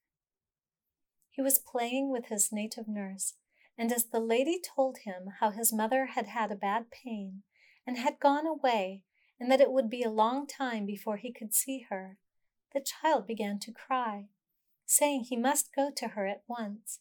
He 1.31 1.41
was 1.41 1.59
playing 1.59 2.11
with 2.11 2.27
his 2.27 2.51
native 2.51 2.87
nurse, 2.87 3.33
and 3.77 3.91
as 3.91 4.05
the 4.05 4.19
lady 4.19 4.59
told 4.59 4.99
him 4.99 5.33
how 5.39 5.51
his 5.51 5.71
mother 5.71 6.07
had 6.07 6.27
had 6.27 6.51
a 6.51 6.55
bad 6.55 6.91
pain 6.91 7.43
and 7.85 7.97
had 7.97 8.19
gone 8.19 8.45
away, 8.45 9.03
and 9.39 9.51
that 9.51 9.61
it 9.61 9.71
would 9.71 9.89
be 9.89 10.03
a 10.03 10.09
long 10.09 10.47
time 10.47 10.85
before 10.85 11.17
he 11.17 11.31
could 11.31 11.53
see 11.53 11.85
her, 11.89 12.17
the 12.73 12.81
child 12.81 13.27
began 13.27 13.59
to 13.59 13.71
cry, 13.71 14.29
saying 14.85 15.23
he 15.23 15.37
must 15.37 15.75
go 15.75 15.91
to 15.95 16.09
her 16.09 16.27
at 16.27 16.43
once. 16.47 16.99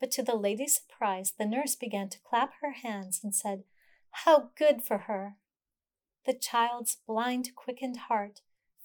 But 0.00 0.10
to 0.12 0.22
the 0.22 0.36
lady's 0.36 0.76
surprise, 0.76 1.32
the 1.38 1.46
nurse 1.46 1.76
began 1.76 2.08
to 2.10 2.20
clap 2.20 2.54
her 2.60 2.72
hands 2.72 3.20
and 3.22 3.34
said, 3.34 3.64
How 4.10 4.50
good 4.56 4.82
for 4.82 4.98
her! 4.98 5.36
The 6.26 6.34
child's 6.34 6.96
blind, 7.06 7.54
quickened 7.54 7.96
heart 8.08 8.40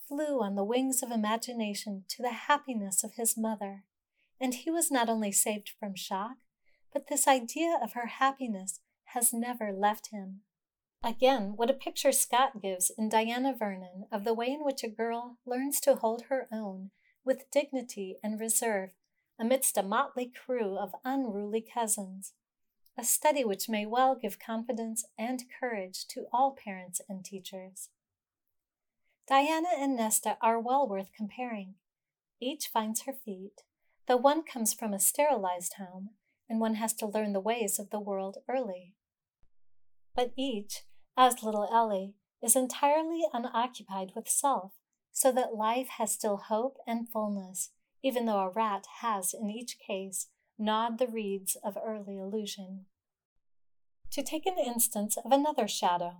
flew 0.07 0.41
on 0.41 0.55
the 0.55 0.63
wings 0.63 1.01
of 1.01 1.11
imagination 1.11 2.03
to 2.09 2.21
the 2.21 2.31
happiness 2.31 3.03
of 3.03 3.13
his 3.13 3.37
mother, 3.37 3.83
and 4.39 4.53
he 4.53 4.69
was 4.69 4.91
not 4.91 5.09
only 5.09 5.31
saved 5.31 5.71
from 5.79 5.95
shock, 5.95 6.37
but 6.93 7.07
this 7.07 7.27
idea 7.27 7.77
of 7.81 7.93
her 7.93 8.07
happiness 8.07 8.79
has 9.05 9.33
never 9.33 9.71
left 9.73 10.11
him. 10.11 10.41
Again, 11.05 11.53
what 11.55 11.69
a 11.69 11.73
picture 11.73 12.11
Scott 12.11 12.63
gives 12.63 12.89
in 12.97 13.09
Diana 13.09 13.53
Vernon 13.55 14.05
of 14.11 14.23
the 14.23 14.33
way 14.33 14.47
in 14.47 14.65
which 14.65 14.83
a 14.83 14.89
girl 14.89 15.37
learns 15.45 15.79
to 15.81 15.93
hold 15.93 16.23
her 16.29 16.47
own 16.51 16.89
with 17.23 17.51
dignity 17.51 18.17
and 18.23 18.39
reserve 18.39 18.89
amidst 19.37 19.77
a 19.77 19.83
motley 19.83 20.33
crew 20.35 20.79
of 20.79 20.95
unruly 21.03 21.61
cousins, 21.61 22.33
a 22.97 23.03
study 23.03 23.43
which 23.43 23.69
may 23.69 23.85
well 23.85 24.17
give 24.19 24.39
confidence 24.39 25.05
and 25.15 25.43
courage 25.59 26.07
to 26.07 26.25
all 26.33 26.55
parents 26.55 26.99
and 27.07 27.23
teachers. 27.23 27.89
Diana 29.27 29.69
and 29.77 29.95
Nesta 29.95 30.39
are 30.41 30.59
well 30.59 30.89
worth 30.89 31.11
comparing. 31.15 31.75
Each 32.41 32.67
finds 32.67 33.03
her 33.03 33.13
feet, 33.13 33.61
though 34.07 34.17
one 34.17 34.41
comes 34.41 34.73
from 34.73 34.91
a 34.91 34.99
sterilized 34.99 35.73
home 35.73 36.15
and 36.49 36.59
one 36.59 36.75
has 36.75 36.93
to 36.93 37.05
learn 37.05 37.33
the 37.33 37.39
ways 37.39 37.77
of 37.77 37.91
the 37.91 37.99
world 37.99 38.37
early. 38.49 38.95
But 40.15 40.31
each, 40.35 40.81
as 41.17 41.43
little 41.43 41.67
Ellie, 41.71 42.13
is 42.41 42.55
entirely 42.55 43.23
unoccupied 43.33 44.11
with 44.15 44.29
self, 44.29 44.73
so 45.11 45.31
that 45.31 45.55
life 45.55 45.87
has 45.97 46.11
still 46.11 46.37
hope 46.37 46.77
and 46.85 47.09
fullness, 47.09 47.71
even 48.03 48.25
though 48.25 48.39
a 48.39 48.49
rat 48.49 48.85
has, 49.01 49.33
in 49.33 49.49
each 49.49 49.77
case, 49.79 50.27
gnawed 50.57 50.99
the 50.99 51.07
reeds 51.07 51.57
of 51.63 51.77
early 51.83 52.17
illusion. 52.17 52.85
To 54.11 54.21
take 54.21 54.45
an 54.45 54.57
instance 54.57 55.17
of 55.17 55.31
another 55.31 55.67
shadow, 55.67 56.17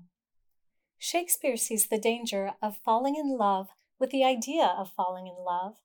Shakespeare 0.98 1.58
sees 1.58 1.88
the 1.88 2.00
danger 2.00 2.54
of 2.62 2.78
falling 2.78 3.16
in 3.16 3.38
love 3.38 3.70
with 4.00 4.10
the 4.10 4.24
idea 4.24 4.66
of 4.66 4.92
falling 4.92 5.28
in 5.28 5.36
love 5.44 5.78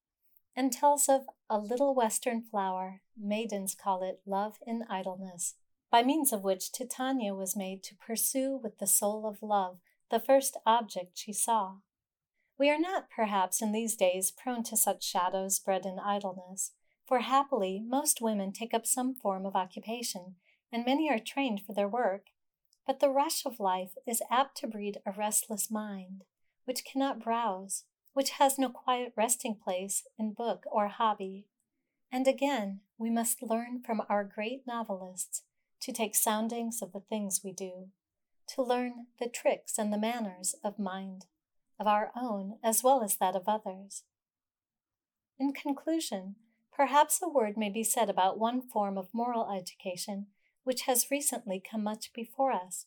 and 0.56 0.72
tells 0.72 1.08
of 1.08 1.22
a 1.48 1.58
little 1.58 1.94
western 1.94 2.42
flower, 2.42 3.02
maidens 3.16 3.74
call 3.74 4.02
it 4.02 4.20
love 4.24 4.58
in 4.66 4.84
idleness, 4.88 5.54
by 5.90 6.02
means 6.02 6.32
of 6.32 6.44
which 6.44 6.70
Titania 6.70 7.34
was 7.34 7.56
made 7.56 7.82
to 7.82 7.96
pursue 7.96 8.56
with 8.56 8.78
the 8.78 8.86
soul 8.86 9.26
of 9.26 9.42
love 9.42 9.78
the 10.10 10.20
first 10.20 10.56
object 10.66 11.16
she 11.16 11.32
saw. 11.32 11.76
We 12.58 12.68
are 12.68 12.78
not, 12.78 13.08
perhaps, 13.14 13.62
in 13.62 13.72
these 13.72 13.96
days 13.96 14.30
prone 14.30 14.64
to 14.64 14.76
such 14.76 15.04
shadows 15.04 15.58
bred 15.58 15.86
in 15.86 15.98
idleness, 15.98 16.72
for 17.06 17.20
happily 17.20 17.80
most 17.80 18.20
women 18.20 18.52
take 18.52 18.74
up 18.74 18.86
some 18.86 19.14
form 19.14 19.46
of 19.46 19.56
occupation, 19.56 20.34
and 20.70 20.84
many 20.84 21.08
are 21.10 21.18
trained 21.18 21.62
for 21.62 21.72
their 21.72 21.88
work. 21.88 22.26
But 22.86 23.00
the 23.00 23.08
rush 23.08 23.46
of 23.46 23.60
life 23.60 23.92
is 24.06 24.22
apt 24.30 24.58
to 24.58 24.66
breed 24.66 24.98
a 25.06 25.12
restless 25.12 25.70
mind, 25.70 26.24
which 26.64 26.84
cannot 26.84 27.22
browse, 27.22 27.84
which 28.12 28.30
has 28.30 28.58
no 28.58 28.68
quiet 28.68 29.12
resting 29.16 29.56
place 29.56 30.02
in 30.18 30.32
book 30.32 30.64
or 30.70 30.88
hobby. 30.88 31.46
And 32.12 32.26
again, 32.26 32.80
we 32.98 33.10
must 33.10 33.42
learn 33.42 33.82
from 33.84 34.02
our 34.08 34.24
great 34.24 34.66
novelists 34.66 35.42
to 35.80 35.92
take 35.92 36.14
soundings 36.14 36.82
of 36.82 36.92
the 36.92 37.00
things 37.00 37.40
we 37.42 37.52
do, 37.52 37.88
to 38.48 38.62
learn 38.62 39.06
the 39.18 39.28
tricks 39.28 39.78
and 39.78 39.92
the 39.92 39.98
manners 39.98 40.54
of 40.62 40.78
mind 40.78 41.26
of 41.78 41.86
our 41.86 42.12
own 42.14 42.58
as 42.62 42.82
well 42.82 43.02
as 43.02 43.16
that 43.16 43.34
of 43.34 43.48
others. 43.48 44.04
In 45.38 45.52
conclusion, 45.52 46.36
perhaps 46.70 47.20
a 47.22 47.28
word 47.28 47.56
may 47.56 47.70
be 47.70 47.82
said 47.82 48.10
about 48.10 48.38
one 48.38 48.60
form 48.60 48.98
of 48.98 49.14
moral 49.14 49.50
education 49.50 50.26
which 50.62 50.82
has 50.82 51.10
recently 51.10 51.60
come 51.60 51.82
much 51.82 52.12
before 52.12 52.52
us. 52.52 52.86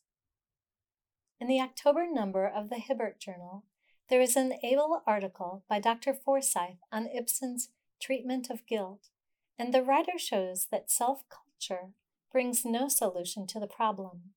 In 1.39 1.47
the 1.47 1.59
October 1.59 2.05
number 2.09 2.47
of 2.47 2.69
the 2.69 2.77
Hibbert 2.77 3.19
Journal, 3.19 3.63
there 4.09 4.21
is 4.21 4.35
an 4.35 4.53
able 4.63 5.01
article 5.07 5.63
by 5.67 5.79
Dr. 5.79 6.13
Forsyth 6.13 6.77
on 6.91 7.07
Ibsen's 7.07 7.69
treatment 7.99 8.49
of 8.49 8.65
guilt, 8.67 9.09
and 9.57 9.73
the 9.73 9.81
writer 9.81 10.17
shows 10.17 10.67
that 10.71 10.91
self 10.91 11.23
culture 11.29 11.93
brings 12.33 12.65
no 12.65 12.89
solution 12.89 13.45
to 13.47 13.59
the 13.59 13.67
problem. 13.67 14.31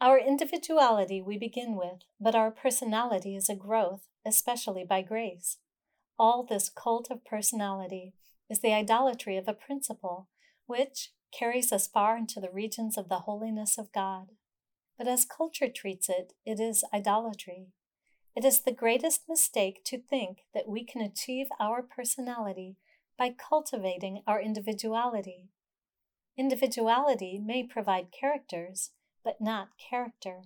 Our 0.00 0.18
individuality 0.18 1.22
we 1.22 1.38
begin 1.38 1.74
with, 1.76 2.02
but 2.20 2.34
our 2.34 2.50
personality 2.50 3.34
is 3.34 3.48
a 3.48 3.56
growth, 3.56 4.06
especially 4.26 4.84
by 4.84 5.00
grace. 5.00 5.56
All 6.18 6.44
this 6.44 6.68
cult 6.68 7.08
of 7.10 7.24
personality 7.24 8.12
is 8.50 8.60
the 8.60 8.74
idolatry 8.74 9.38
of 9.38 9.48
a 9.48 9.54
principle 9.54 10.28
which 10.66 11.12
carries 11.36 11.72
us 11.72 11.88
far 11.88 12.16
into 12.18 12.40
the 12.40 12.50
regions 12.52 12.98
of 12.98 13.08
the 13.08 13.20
holiness 13.20 13.78
of 13.78 13.92
God. 13.92 14.32
But 14.98 15.08
as 15.08 15.24
culture 15.24 15.68
treats 15.74 16.08
it, 16.08 16.34
it 16.44 16.60
is 16.60 16.84
idolatry. 16.92 17.68
It 18.36 18.44
is 18.44 18.60
the 18.60 18.72
greatest 18.72 19.22
mistake 19.28 19.82
to 19.86 19.98
think 19.98 20.40
that 20.52 20.68
we 20.68 20.84
can 20.84 21.00
achieve 21.00 21.46
our 21.58 21.82
personality 21.82 22.76
by 23.18 23.30
cultivating 23.30 24.22
our 24.26 24.40
individuality. 24.40 25.48
Individuality 26.36 27.38
may 27.38 27.62
provide 27.62 28.10
characters, 28.10 28.90
but 29.22 29.40
not 29.40 29.78
character. 29.78 30.42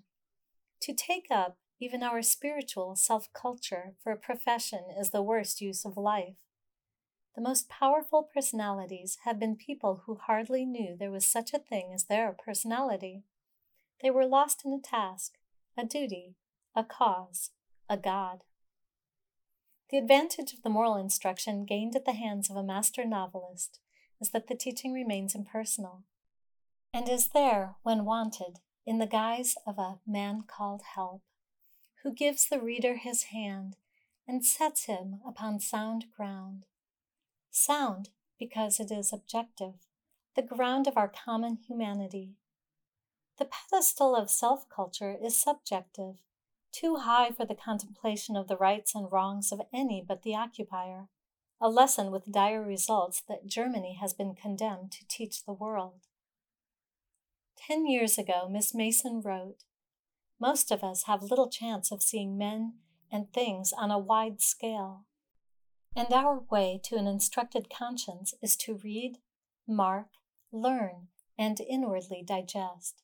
To 0.82 0.92
take 0.92 1.28
up 1.30 1.56
even 1.80 2.02
our 2.02 2.22
spiritual 2.22 2.94
self 2.96 3.32
culture 3.32 3.94
for 4.02 4.12
a 4.12 4.16
profession 4.16 4.84
is 4.98 5.10
the 5.10 5.22
worst 5.22 5.60
use 5.60 5.84
of 5.84 5.96
life. 5.96 6.36
The 7.34 7.40
most 7.40 7.68
powerful 7.68 8.22
personalities 8.22 9.18
have 9.24 9.38
been 9.38 9.56
people 9.56 10.02
who 10.04 10.16
hardly 10.16 10.66
knew 10.66 10.96
there 10.96 11.10
was 11.10 11.26
such 11.26 11.54
a 11.54 11.58
thing 11.58 11.92
as 11.94 12.04
their 12.04 12.32
personality. 12.32 13.22
They 14.02 14.10
were 14.10 14.26
lost 14.26 14.64
in 14.64 14.72
a 14.72 14.80
task, 14.80 15.34
a 15.76 15.84
duty, 15.84 16.34
a 16.74 16.84
cause, 16.84 17.50
a 17.88 17.96
God. 17.96 18.44
The 19.90 19.98
advantage 19.98 20.52
of 20.52 20.62
the 20.62 20.68
moral 20.68 20.96
instruction 20.96 21.64
gained 21.64 21.96
at 21.96 22.04
the 22.04 22.12
hands 22.12 22.50
of 22.50 22.56
a 22.56 22.62
master 22.62 23.04
novelist 23.04 23.80
is 24.20 24.30
that 24.30 24.48
the 24.48 24.54
teaching 24.54 24.92
remains 24.92 25.34
impersonal, 25.34 26.04
and 26.92 27.08
is 27.08 27.28
there 27.28 27.76
when 27.82 28.04
wanted 28.04 28.58
in 28.86 28.98
the 28.98 29.06
guise 29.06 29.54
of 29.66 29.78
a 29.78 29.98
man 30.06 30.42
called 30.46 30.82
help, 30.94 31.22
who 32.02 32.12
gives 32.12 32.48
the 32.48 32.60
reader 32.60 32.96
his 32.96 33.24
hand 33.24 33.76
and 34.26 34.44
sets 34.44 34.84
him 34.84 35.20
upon 35.26 35.60
sound 35.60 36.06
ground. 36.16 36.64
Sound 37.50 38.10
because 38.38 38.78
it 38.78 38.90
is 38.90 39.12
objective, 39.12 39.74
the 40.36 40.42
ground 40.42 40.86
of 40.86 40.96
our 40.96 41.08
common 41.08 41.56
humanity. 41.66 42.34
The 43.38 43.46
pedestal 43.46 44.14
of 44.14 44.30
self 44.30 44.68
culture 44.68 45.16
is 45.20 45.40
subjective, 45.40 46.16
too 46.72 46.96
high 46.96 47.30
for 47.30 47.44
the 47.44 47.54
contemplation 47.54 48.36
of 48.36 48.48
the 48.48 48.56
rights 48.56 48.94
and 48.94 49.10
wrongs 49.10 49.50
of 49.52 49.62
any 49.72 50.04
but 50.06 50.22
the 50.22 50.34
occupier, 50.34 51.08
a 51.60 51.68
lesson 51.68 52.10
with 52.10 52.32
dire 52.32 52.62
results 52.62 53.22
that 53.28 53.46
Germany 53.46 53.98
has 54.00 54.14
been 54.14 54.34
condemned 54.34 54.92
to 54.92 55.06
teach 55.08 55.44
the 55.44 55.52
world. 55.52 56.06
Ten 57.56 57.86
years 57.86 58.16
ago, 58.16 58.48
Miss 58.48 58.74
Mason 58.74 59.20
wrote 59.24 59.64
Most 60.40 60.70
of 60.70 60.84
us 60.84 61.04
have 61.04 61.22
little 61.22 61.50
chance 61.50 61.90
of 61.90 62.02
seeing 62.02 62.38
men 62.38 62.74
and 63.10 63.32
things 63.32 63.72
on 63.76 63.90
a 63.90 63.98
wide 63.98 64.40
scale. 64.40 65.04
And 65.96 66.12
our 66.12 66.44
way 66.50 66.80
to 66.84 66.96
an 66.96 67.08
instructed 67.08 67.68
conscience 67.68 68.34
is 68.40 68.56
to 68.58 68.78
read, 68.84 69.18
mark, 69.66 70.08
learn, 70.52 71.08
and 71.36 71.60
inwardly 71.60 72.22
digest. 72.24 73.02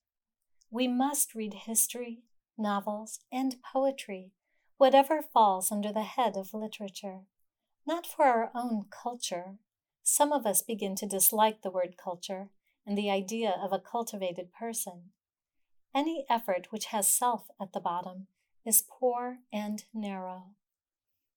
We 0.71 0.87
must 0.87 1.35
read 1.35 1.55
history, 1.55 2.23
novels, 2.57 3.21
and 3.33 3.57
poetry, 3.63 4.33
whatever 4.77 5.23
falls 5.23 5.73
under 5.73 5.93
the 5.93 6.03
head 6.03 6.37
of 6.37 6.55
literature, 6.55 7.23
not 7.87 8.07
for 8.07 8.25
our 8.25 8.51
own 8.55 8.87
culture. 8.91 9.57
Some 10.03 10.33
of 10.33 10.47
us 10.47 10.63
begin 10.63 10.95
to 10.97 11.07
dislike 11.07 11.63
the 11.63 11.71
word 11.71 11.97
culture 12.03 12.49
and 12.87 12.97
the 12.97 13.11
idea 13.11 13.51
of 13.51 13.73
a 13.73 13.79
cultivated 13.79 14.53
person. 14.53 15.11
Any 15.95 16.27
effort 16.29 16.69
which 16.71 16.87
has 16.87 17.11
self 17.11 17.47
at 17.61 17.73
the 17.73 17.81
bottom 17.81 18.27
is 18.65 18.85
poor 18.89 19.39
and 19.53 19.85
narrow. 19.95 20.55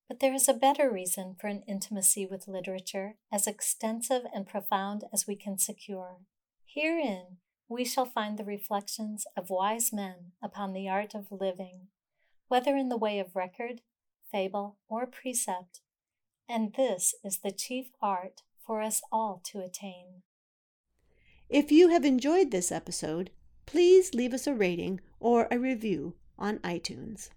But 0.08 0.20
there 0.20 0.32
is 0.32 0.48
a 0.48 0.54
better 0.54 0.90
reason 0.90 1.36
for 1.38 1.48
an 1.48 1.62
intimacy 1.68 2.26
with 2.26 2.48
literature 2.48 3.16
as 3.30 3.46
extensive 3.46 4.22
and 4.34 4.46
profound 4.46 5.04
as 5.12 5.26
we 5.26 5.36
can 5.36 5.58
secure. 5.58 6.16
Herein 6.64 7.38
we 7.68 7.84
shall 7.84 8.06
find 8.06 8.38
the 8.38 8.44
reflections 8.44 9.26
of 9.36 9.50
wise 9.50 9.92
men 9.92 10.32
upon 10.42 10.72
the 10.72 10.88
art 10.88 11.14
of 11.14 11.30
living, 11.30 11.88
whether 12.48 12.76
in 12.76 12.88
the 12.88 12.96
way 12.96 13.18
of 13.18 13.36
record, 13.36 13.82
fable, 14.32 14.78
or 14.88 15.06
precept, 15.06 15.80
and 16.48 16.74
this 16.74 17.14
is 17.24 17.38
the 17.38 17.50
chief 17.50 17.90
art 18.00 18.42
for 18.64 18.80
us 18.80 19.00
all 19.10 19.40
to 19.44 19.60
attain. 19.60 20.22
If 21.48 21.72
you 21.72 21.88
have 21.88 22.04
enjoyed 22.04 22.50
this 22.50 22.70
episode, 22.70 23.30
please 23.66 24.14
leave 24.14 24.34
us 24.34 24.46
a 24.46 24.54
rating 24.54 25.00
or 25.20 25.48
a 25.50 25.58
review 25.58 26.14
on 26.38 26.58
iTunes. 26.58 27.30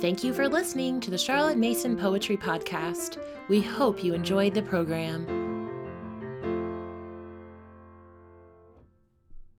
Thank 0.00 0.22
you 0.22 0.32
for 0.32 0.48
listening 0.48 1.00
to 1.00 1.10
the 1.10 1.18
Charlotte 1.18 1.58
Mason 1.58 1.96
Poetry 1.96 2.36
Podcast. 2.36 3.18
We 3.48 3.60
hope 3.60 4.02
you 4.04 4.14
enjoyed 4.14 4.54
the 4.54 4.62
program. 4.62 5.45